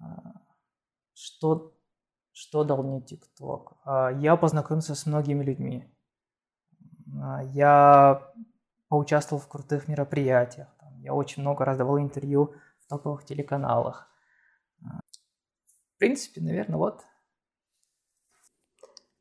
А, 0.00 0.34
что, 1.14 1.74
что 2.32 2.62
дал 2.62 2.82
мне 2.84 3.00
ТикТок? 3.00 3.72
А, 3.84 4.10
я 4.10 4.36
познакомился 4.36 4.94
с 4.94 5.06
многими 5.06 5.42
людьми. 5.42 5.92
А, 7.20 7.42
я 7.42 8.32
поучаствовал 8.88 9.42
в 9.42 9.48
крутых 9.48 9.88
мероприятиях. 9.88 10.68
Я 10.98 11.12
очень 11.14 11.42
много 11.42 11.64
раз 11.64 11.76
давал 11.76 11.98
интервью 11.98 12.54
в 12.80 12.86
топовых 12.86 13.24
телеканалах. 13.24 14.08
В 14.80 15.98
принципе, 15.98 16.40
наверное, 16.40 16.76
вот. 16.76 17.04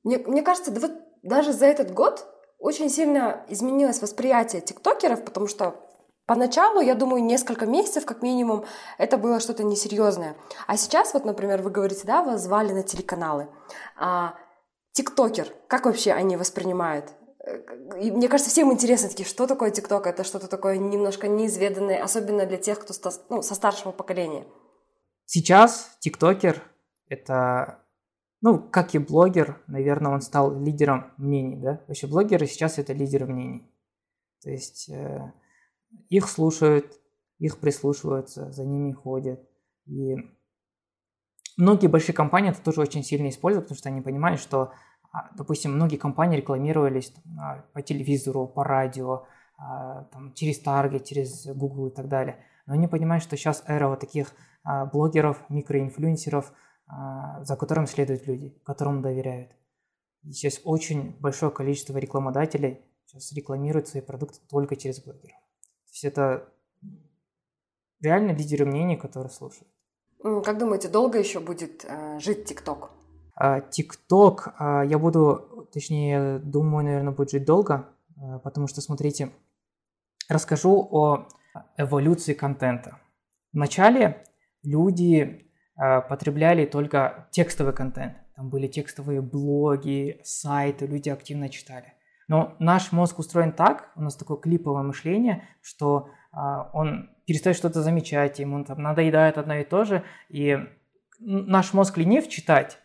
Мне, 0.03 0.19
мне 0.19 0.43
кажется, 0.43 0.71
да 0.71 0.81
вот 0.81 0.91
даже 1.23 1.51
за 1.51 1.65
этот 1.65 1.91
год 1.91 2.36
очень 2.59 2.89
сильно 2.89 3.45
изменилось 3.47 4.01
восприятие 4.01 4.61
тиктокеров, 4.61 5.23
потому 5.23 5.47
что 5.47 5.75
Поначалу, 6.27 6.81
я 6.81 6.93
думаю, 6.93 7.23
несколько 7.23 7.65
месяцев, 7.65 8.05
как 8.05 8.21
минимум, 8.21 8.65
это 8.97 9.17
было 9.17 9.39
что-то 9.39 9.63
несерьезное. 9.63 10.35
А 10.67 10.75
сейчас, 10.75 11.13
вот, 11.13 11.23
например, 11.23 11.61
вы 11.61 11.69
говорите, 11.69 12.01
да, 12.03 12.21
вас 12.21 12.41
звали 12.41 12.73
на 12.73 12.83
телеканалы. 12.83 13.47
А, 13.95 14.35
тиктокер, 14.91 15.53
как 15.69 15.85
вообще 15.85 16.11
они 16.11 16.35
воспринимают? 16.35 17.13
И 17.97 18.11
мне 18.11 18.27
кажется, 18.27 18.51
всем 18.51 18.73
интересно, 18.73 19.07
такие, 19.07 19.25
что 19.25 19.47
такое 19.47 19.71
TikTok? 19.71 20.05
Это 20.05 20.25
что-то 20.25 20.49
такое 20.49 20.75
немножко 20.77 21.29
неизведанное, 21.29 22.03
особенно 22.03 22.45
для 22.45 22.57
тех, 22.57 22.81
кто 22.81 22.93
ну, 23.29 23.41
со 23.41 23.55
старшего 23.55 23.93
поколения. 23.93 24.45
Сейчас 25.25 25.95
ТикТокер— 25.99 26.61
это, 27.07 27.79
ну, 28.41 28.59
как 28.59 28.93
и 28.93 28.99
блогер, 28.99 29.61
наверное, 29.67 30.11
он 30.11 30.21
стал 30.21 30.59
лидером 30.59 31.11
мнений, 31.17 31.57
да? 31.57 31.81
Вообще 31.87 32.07
блогеры 32.07 32.45
сейчас— 32.45 32.77
это 32.79 32.93
лидеры 32.93 33.25
мнений. 33.25 33.69
То 34.43 34.51
есть 34.51 34.89
э, 34.89 35.33
их 36.09 36.29
слушают, 36.29 36.93
их 37.39 37.59
прислушиваются, 37.59 38.51
за 38.51 38.63
ними 38.63 38.91
ходят. 38.91 39.41
И 39.85 40.15
многие 41.57 41.87
большие 41.87 42.15
компании 42.15 42.51
это 42.51 42.61
тоже 42.61 42.81
очень 42.81 43.03
сильно 43.03 43.29
используют, 43.29 43.65
потому 43.65 43.77
что 43.77 43.89
они 43.89 44.01
понимают, 44.01 44.39
что, 44.39 44.71
а, 45.11 45.29
допустим, 45.35 45.73
многие 45.73 45.97
компании 45.97 46.37
рекламировались 46.37 47.13
а, 47.39 47.65
по 47.73 47.81
телевизору, 47.81 48.47
по 48.47 48.63
радио, 48.63 49.25
а, 49.57 50.03
там, 50.05 50.33
через 50.33 50.63
Target, 50.63 51.03
через 51.03 51.47
Google 51.47 51.87
и 51.87 51.95
так 51.95 52.07
далее. 52.07 52.37
Но 52.65 52.73
они 52.73 52.87
понимают, 52.87 53.23
что 53.23 53.37
сейчас 53.37 53.63
эра 53.65 53.87
вот 53.87 53.99
таких 53.99 54.33
блогеров, 54.91 55.41
микроинфлюенсеров, 55.47 56.51
за 56.87 57.55
которым 57.57 57.87
следуют 57.87 58.27
люди, 58.27 58.57
которым 58.63 59.01
доверяют. 59.01 59.51
И 60.23 60.31
сейчас 60.31 60.61
очень 60.63 61.17
большое 61.19 61.51
количество 61.51 61.97
рекламодателей 61.97 62.81
сейчас 63.05 63.31
рекламируют 63.33 63.87
свои 63.87 64.01
продукты 64.01 64.39
только 64.49 64.75
через 64.75 65.01
блогеров. 65.03 65.37
То 65.85 65.91
есть 65.91 66.03
это 66.05 66.49
реально 68.01 68.31
лидеры 68.31 68.65
мнений, 68.65 68.97
которые 68.97 69.31
слушают. 69.31 69.67
Как 70.21 70.57
думаете, 70.57 70.89
долго 70.89 71.19
еще 71.19 71.39
будет 71.39 71.85
э, 71.87 72.19
жить 72.19 72.45
ТикТок? 72.45 72.91
ТикТок, 73.69 74.55
э, 74.59 74.83
я 74.87 74.97
буду, 74.97 75.69
точнее, 75.71 76.39
думаю, 76.39 76.85
наверное, 76.85 77.13
будет 77.13 77.31
жить 77.31 77.45
долго, 77.45 77.87
э, 78.17 78.39
потому 78.43 78.67
что, 78.67 78.81
смотрите, 78.81 79.31
расскажу 80.27 80.87
о 80.91 81.27
эволюции 81.77 82.33
контента. 82.33 82.99
Вначале 83.53 84.23
люди 84.63 85.46
потребляли 85.77 86.65
только 86.65 87.27
текстовый 87.31 87.73
контент. 87.73 88.17
Там 88.35 88.49
были 88.49 88.67
текстовые 88.67 89.21
блоги, 89.21 90.19
сайты, 90.23 90.85
люди 90.85 91.09
активно 91.09 91.49
читали. 91.49 91.93
Но 92.27 92.55
наш 92.59 92.91
мозг 92.91 93.19
устроен 93.19 93.53
так, 93.53 93.91
у 93.95 94.01
нас 94.01 94.15
такое 94.15 94.37
клиповое 94.37 94.83
мышление, 94.83 95.47
что 95.61 96.09
э, 96.33 96.37
он 96.73 97.09
перестает 97.25 97.57
что-то 97.57 97.81
замечать, 97.81 98.39
ему 98.39 98.63
там 98.65 98.81
надоедает 98.81 99.37
одно 99.37 99.55
и 99.55 99.63
то 99.63 99.85
же, 99.85 100.03
и 100.29 100.57
наш 101.19 101.73
мозг 101.73 101.97
ленив 101.97 102.27
читать. 102.27 102.79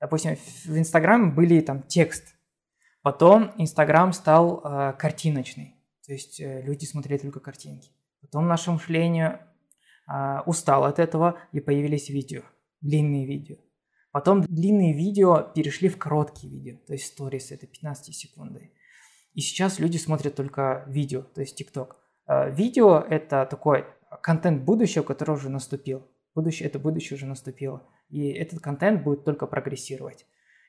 Допустим, 0.00 0.36
в 0.36 0.78
Инстаграме 0.78 1.32
были 1.32 1.60
там 1.60 1.82
текст, 1.82 2.36
потом 3.02 3.52
Инстаграм 3.56 4.12
стал 4.12 4.60
э, 4.62 4.92
картиночный, 4.98 5.76
то 6.06 6.12
есть 6.12 6.40
э, 6.40 6.62
люди 6.62 6.84
смотрели 6.84 7.18
только 7.18 7.40
картинки. 7.40 7.90
Потом 8.20 8.46
наше 8.46 8.70
мышление 8.70 9.40
э, 10.08 10.40
устало 10.46 10.88
от 10.88 10.98
этого 10.98 11.38
и 11.52 11.60
появились 11.60 12.08
видео, 12.08 12.42
длинные 12.80 13.26
видео. 13.26 13.56
Потом 14.12 14.40
длинные 14.42 14.94
видео 14.94 15.42
перешли 15.54 15.88
в 15.88 15.98
короткие 15.98 16.52
видео, 16.52 16.78
то 16.86 16.94
есть 16.94 17.06
сторис, 17.06 17.52
это 17.52 17.66
15 17.66 18.14
секунды. 18.14 18.72
И 19.34 19.40
сейчас 19.40 19.78
люди 19.78 19.98
смотрят 19.98 20.34
только 20.34 20.84
видео, 20.86 21.22
то 21.22 21.42
есть 21.42 21.56
ТикТок. 21.56 21.96
Э, 22.26 22.50
видео– 22.50 22.98
это 23.10 23.46
такой 23.46 23.84
контент 24.22 24.62
будущего, 24.64 25.02
который 25.02 25.32
уже 25.32 25.50
наступил. 25.50 26.06
Будущее– 26.34 26.68
это 26.68 26.78
будущее 26.78 27.16
уже 27.16 27.26
наступило. 27.26 27.82
И 28.08 28.28
этот 28.30 28.60
контент 28.60 29.02
будет 29.02 29.24
только 29.24 29.46
прогрессировать. 29.46 30.26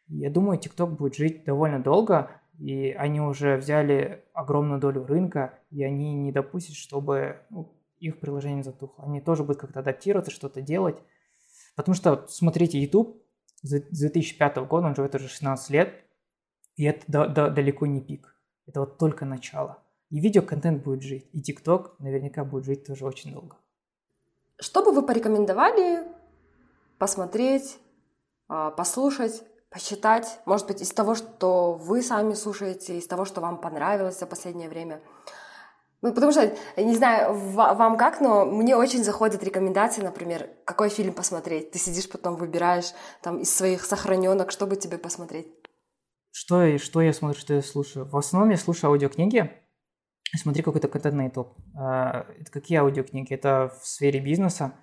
Я 0.07 0.29
думаю, 0.29 0.59
TikTok 0.59 0.95
будет 0.95 1.15
жить 1.15 1.43
довольно 1.43 1.79
долго, 1.81 2.31
и 2.57 2.91
они 2.91 3.21
уже 3.21 3.57
взяли 3.57 4.23
огромную 4.33 4.79
долю 4.79 5.05
рынка, 5.05 5.59
и 5.69 5.83
они 5.83 6.13
не 6.13 6.31
допустят, 6.31 6.75
чтобы 6.75 7.41
ну, 7.49 7.76
их 7.99 8.19
приложение 8.19 8.63
затухло. 8.63 9.05
Они 9.05 9.21
тоже 9.21 9.43
будут 9.43 9.61
как-то 9.61 9.79
адаптироваться, 9.79 10.31
что-то 10.31 10.61
делать. 10.61 10.97
Потому 11.75 11.95
что, 11.95 12.25
смотрите, 12.27 12.79
YouTube 12.79 13.21
с 13.61 13.69
2005 13.69 14.57
года, 14.67 14.87
он 14.87 14.95
живет 14.95 15.15
уже 15.15 15.27
16 15.27 15.69
лет, 15.69 15.93
и 16.75 16.83
это 16.83 17.03
да, 17.07 17.27
да, 17.27 17.49
далеко 17.49 17.85
не 17.85 18.01
пик. 18.01 18.35
Это 18.65 18.81
вот 18.81 18.97
только 18.97 19.25
начало. 19.25 19.83
И 20.09 20.19
видеоконтент 20.19 20.83
будет 20.83 21.01
жить, 21.01 21.29
и 21.33 21.41
ТикТок 21.41 21.99
наверняка 21.99 22.45
будет 22.45 22.65
жить 22.65 22.85
тоже 22.85 23.05
очень 23.05 23.33
долго. 23.33 23.57
Что 24.59 24.83
бы 24.83 24.91
вы 24.91 25.05
порекомендовали 25.05 26.07
посмотреть, 26.97 27.77
а, 28.47 28.71
послушать, 28.71 29.43
почитать, 29.69 30.39
может 30.45 30.67
быть, 30.67 30.81
из 30.81 30.91
того, 30.91 31.15
что 31.15 31.73
вы 31.73 32.01
сами 32.01 32.33
слушаете, 32.33 32.97
из 32.97 33.07
того, 33.07 33.25
что 33.25 33.41
вам 33.41 33.59
понравилось 33.59 34.19
за 34.19 34.25
последнее 34.25 34.69
время? 34.69 35.01
Ну, 36.01 36.13
потому 36.13 36.31
что, 36.31 36.55
не 36.77 36.95
знаю, 36.95 37.33
вам 37.33 37.97
как, 37.97 38.21
но 38.21 38.45
мне 38.45 38.75
очень 38.75 39.03
заходят 39.03 39.43
рекомендации, 39.43 40.03
например, 40.03 40.47
какой 40.63 40.89
фильм 40.89 41.13
посмотреть. 41.13 41.71
Ты 41.71 41.79
сидишь, 41.79 42.07
потом 42.09 42.35
выбираешь 42.35 42.93
там 43.23 43.39
из 43.39 43.53
своих 43.53 43.83
сохраненок, 43.83 44.51
что 44.51 44.67
бы 44.67 44.75
тебе 44.75 44.99
посмотреть. 44.99 45.47
Что, 46.31 46.77
что 46.77 47.01
я 47.01 47.13
смотрю, 47.13 47.39
что 47.39 47.55
я 47.55 47.63
слушаю? 47.63 48.07
В 48.07 48.15
основном 48.15 48.51
я 48.51 48.57
слушаю 48.57 48.91
аудиокниги, 48.91 49.51
смотри 50.35 50.61
какой-то 50.61 50.87
контент 50.87 51.15
на 51.15 51.25
YouTube. 51.25 51.55
А, 51.75 52.27
это 52.39 52.51
какие 52.51 52.77
аудиокниги? 52.77 53.33
Это 53.33 53.73
в 53.81 53.87
сфере 53.87 54.19
бизнеса. 54.19 54.73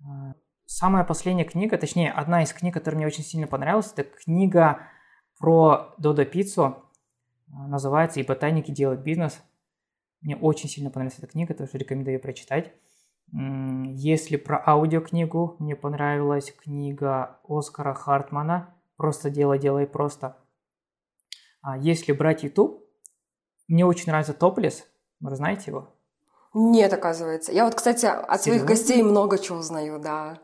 А, 0.00 0.32
самая 0.64 1.04
последняя 1.04 1.44
книга, 1.44 1.76
точнее, 1.76 2.10
одна 2.10 2.42
из 2.42 2.54
книг, 2.54 2.72
которая 2.72 2.96
мне 2.96 3.06
очень 3.06 3.22
сильно 3.22 3.46
понравилась, 3.46 3.92
это 3.94 4.04
книга 4.04 4.80
про 5.38 5.94
Додо 5.98 6.24
Пиццу. 6.24 6.62
А, 7.52 7.66
называется 7.68 8.20
«И 8.20 8.22
ботаники 8.22 8.70
делают 8.70 9.02
бизнес». 9.02 9.42
Мне 10.24 10.36
очень 10.36 10.68
сильно 10.68 10.90
понравилась 10.90 11.18
эта 11.18 11.28
книга, 11.28 11.54
тоже 11.54 11.70
рекомендую 11.74 12.14
ее 12.14 12.18
прочитать. 12.18 12.72
Если 13.30 14.36
про 14.36 14.62
аудиокнигу, 14.66 15.56
мне 15.58 15.76
понравилась 15.76 16.50
книга 16.50 17.38
Оскара 17.46 17.94
Хартмана 17.94 18.74
«Просто 18.96 19.30
делай, 19.30 19.58
делай 19.58 19.86
просто». 19.86 20.36
Если 21.78 22.12
брать 22.12 22.42
YouTube, 22.42 22.82
мне 23.68 23.84
очень 23.84 24.06
нравится 24.06 24.34
Топлес. 24.34 24.86
Вы 25.20 25.36
знаете 25.36 25.70
его? 25.70 25.94
Нет, 26.52 26.92
оказывается. 26.92 27.52
Я 27.52 27.64
вот, 27.64 27.74
кстати, 27.74 28.06
от 28.06 28.42
Серьезно? 28.42 28.42
своих 28.42 28.64
гостей 28.64 29.02
много 29.02 29.38
чего 29.38 29.58
узнаю, 29.58 29.98
да. 29.98 30.38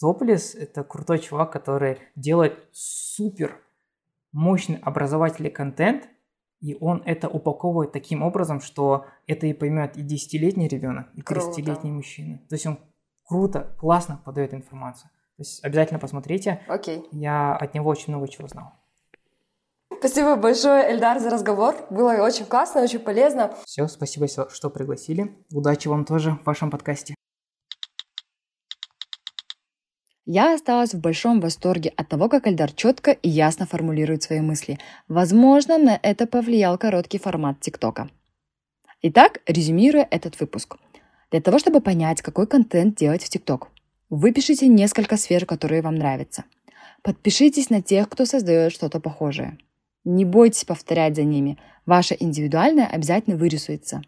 Топлес– 0.00 0.54
это 0.56 0.84
крутой 0.84 1.18
чувак, 1.20 1.52
который 1.52 1.98
делает 2.16 2.68
супер 2.72 3.60
мощный 4.32 4.76
образовательный 4.76 5.50
контент, 5.50 6.08
и 6.64 6.78
он 6.80 7.02
это 7.04 7.28
упаковывает 7.28 7.92
таким 7.92 8.22
образом, 8.22 8.62
что 8.62 9.04
это 9.26 9.46
и 9.46 9.52
поймет 9.52 9.98
и 9.98 10.02
10-летний 10.02 10.66
ребенок, 10.66 11.08
и 11.14 11.20
30-летний 11.20 11.92
мужчина. 11.92 12.38
То 12.48 12.54
есть 12.54 12.66
он 12.66 12.78
круто, 13.24 13.74
классно 13.78 14.22
подает 14.24 14.54
информацию. 14.54 15.10
То 15.36 15.42
есть 15.42 15.62
обязательно 15.62 16.00
посмотрите. 16.00 16.62
Окей. 16.66 17.04
Я 17.12 17.54
от 17.54 17.74
него 17.74 17.90
очень 17.90 18.14
много 18.14 18.28
чего 18.28 18.48
знал. 18.48 18.72
Спасибо 19.98 20.36
большое, 20.36 20.90
Эльдар, 20.90 21.20
за 21.20 21.28
разговор. 21.28 21.74
Было 21.90 22.12
очень 22.22 22.46
классно, 22.46 22.82
очень 22.82 22.98
полезно. 22.98 23.54
Все, 23.66 23.86
спасибо, 23.86 24.26
что 24.26 24.70
пригласили. 24.70 25.36
Удачи 25.52 25.88
вам 25.88 26.06
тоже 26.06 26.30
в 26.30 26.46
вашем 26.46 26.70
подкасте. 26.70 27.14
Я 30.26 30.54
осталась 30.54 30.94
в 30.94 31.00
большом 31.00 31.40
восторге 31.40 31.92
от 31.96 32.08
того, 32.08 32.30
как 32.30 32.46
Эльдар 32.46 32.72
четко 32.72 33.10
и 33.10 33.28
ясно 33.28 33.66
формулирует 33.66 34.22
свои 34.22 34.40
мысли. 34.40 34.78
Возможно, 35.06 35.76
на 35.76 36.00
это 36.02 36.26
повлиял 36.26 36.78
короткий 36.78 37.18
формат 37.18 37.60
ТикТока. 37.60 38.08
Итак, 39.02 39.42
резюмируя 39.46 40.08
этот 40.10 40.40
выпуск. 40.40 40.76
Для 41.30 41.42
того, 41.42 41.58
чтобы 41.58 41.82
понять, 41.82 42.22
какой 42.22 42.46
контент 42.46 42.96
делать 42.96 43.22
в 43.22 43.28
ТикТок, 43.28 43.68
выпишите 44.08 44.66
несколько 44.66 45.18
сфер, 45.18 45.44
которые 45.44 45.82
вам 45.82 45.96
нравятся. 45.96 46.44
Подпишитесь 47.02 47.68
на 47.68 47.82
тех, 47.82 48.08
кто 48.08 48.24
создает 48.24 48.72
что-то 48.72 49.00
похожее. 49.00 49.58
Не 50.04 50.24
бойтесь 50.24 50.64
повторять 50.64 51.16
за 51.16 51.24
ними. 51.24 51.58
Ваше 51.84 52.16
индивидуальное 52.18 52.86
обязательно 52.86 53.36
вырисуется. 53.36 54.00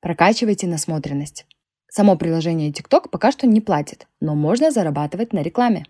Прокачивайте 0.00 0.68
насмотренность. 0.68 1.46
Само 1.88 2.16
приложение 2.16 2.70
TikTok 2.70 3.08
пока 3.10 3.32
что 3.32 3.46
не 3.46 3.60
платит, 3.60 4.06
но 4.20 4.34
можно 4.34 4.70
зарабатывать 4.70 5.32
на 5.32 5.42
рекламе. 5.42 5.86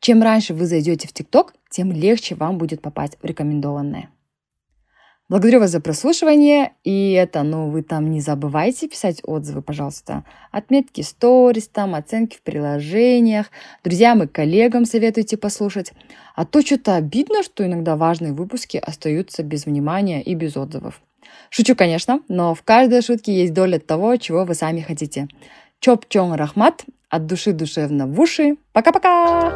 Чем 0.00 0.22
раньше 0.22 0.52
вы 0.52 0.66
зайдете 0.66 1.06
в 1.06 1.12
TikTok, 1.12 1.52
тем 1.70 1.92
легче 1.92 2.34
вам 2.34 2.58
будет 2.58 2.82
попасть 2.82 3.18
в 3.22 3.24
рекомендованное. 3.24 4.10
Благодарю 5.28 5.60
вас 5.60 5.70
за 5.70 5.80
прослушивание. 5.80 6.72
И 6.84 7.12
это, 7.12 7.42
ну, 7.42 7.70
вы 7.70 7.82
там 7.82 8.10
не 8.10 8.20
забывайте 8.20 8.88
писать 8.88 9.22
отзывы, 9.24 9.62
пожалуйста. 9.62 10.24
Отметки 10.50 11.00
сторис, 11.00 11.68
там, 11.68 11.94
оценки 11.94 12.36
в 12.36 12.42
приложениях. 12.42 13.46
Друзьям 13.82 14.22
и 14.22 14.26
коллегам 14.26 14.84
советуйте 14.84 15.38
послушать. 15.38 15.92
А 16.34 16.44
то 16.44 16.60
что-то 16.60 16.96
обидно, 16.96 17.42
что 17.42 17.64
иногда 17.64 17.96
важные 17.96 18.34
выпуски 18.34 18.76
остаются 18.76 19.42
без 19.42 19.64
внимания 19.64 20.20
и 20.20 20.34
без 20.34 20.56
отзывов. 20.56 21.00
Шучу, 21.50 21.76
конечно, 21.76 22.20
но 22.28 22.54
в 22.54 22.62
каждой 22.62 23.02
шутке 23.02 23.32
есть 23.32 23.52
доля 23.52 23.78
того, 23.78 24.16
чего 24.16 24.44
вы 24.44 24.54
сами 24.54 24.80
хотите. 24.80 25.28
Чоп 25.80 26.08
Чон 26.08 26.32
Рахмат, 26.34 26.84
от 27.08 27.26
души 27.26 27.52
душевно 27.52 28.06
в 28.06 28.18
уши. 28.20 28.56
Пока-пока! 28.72 29.52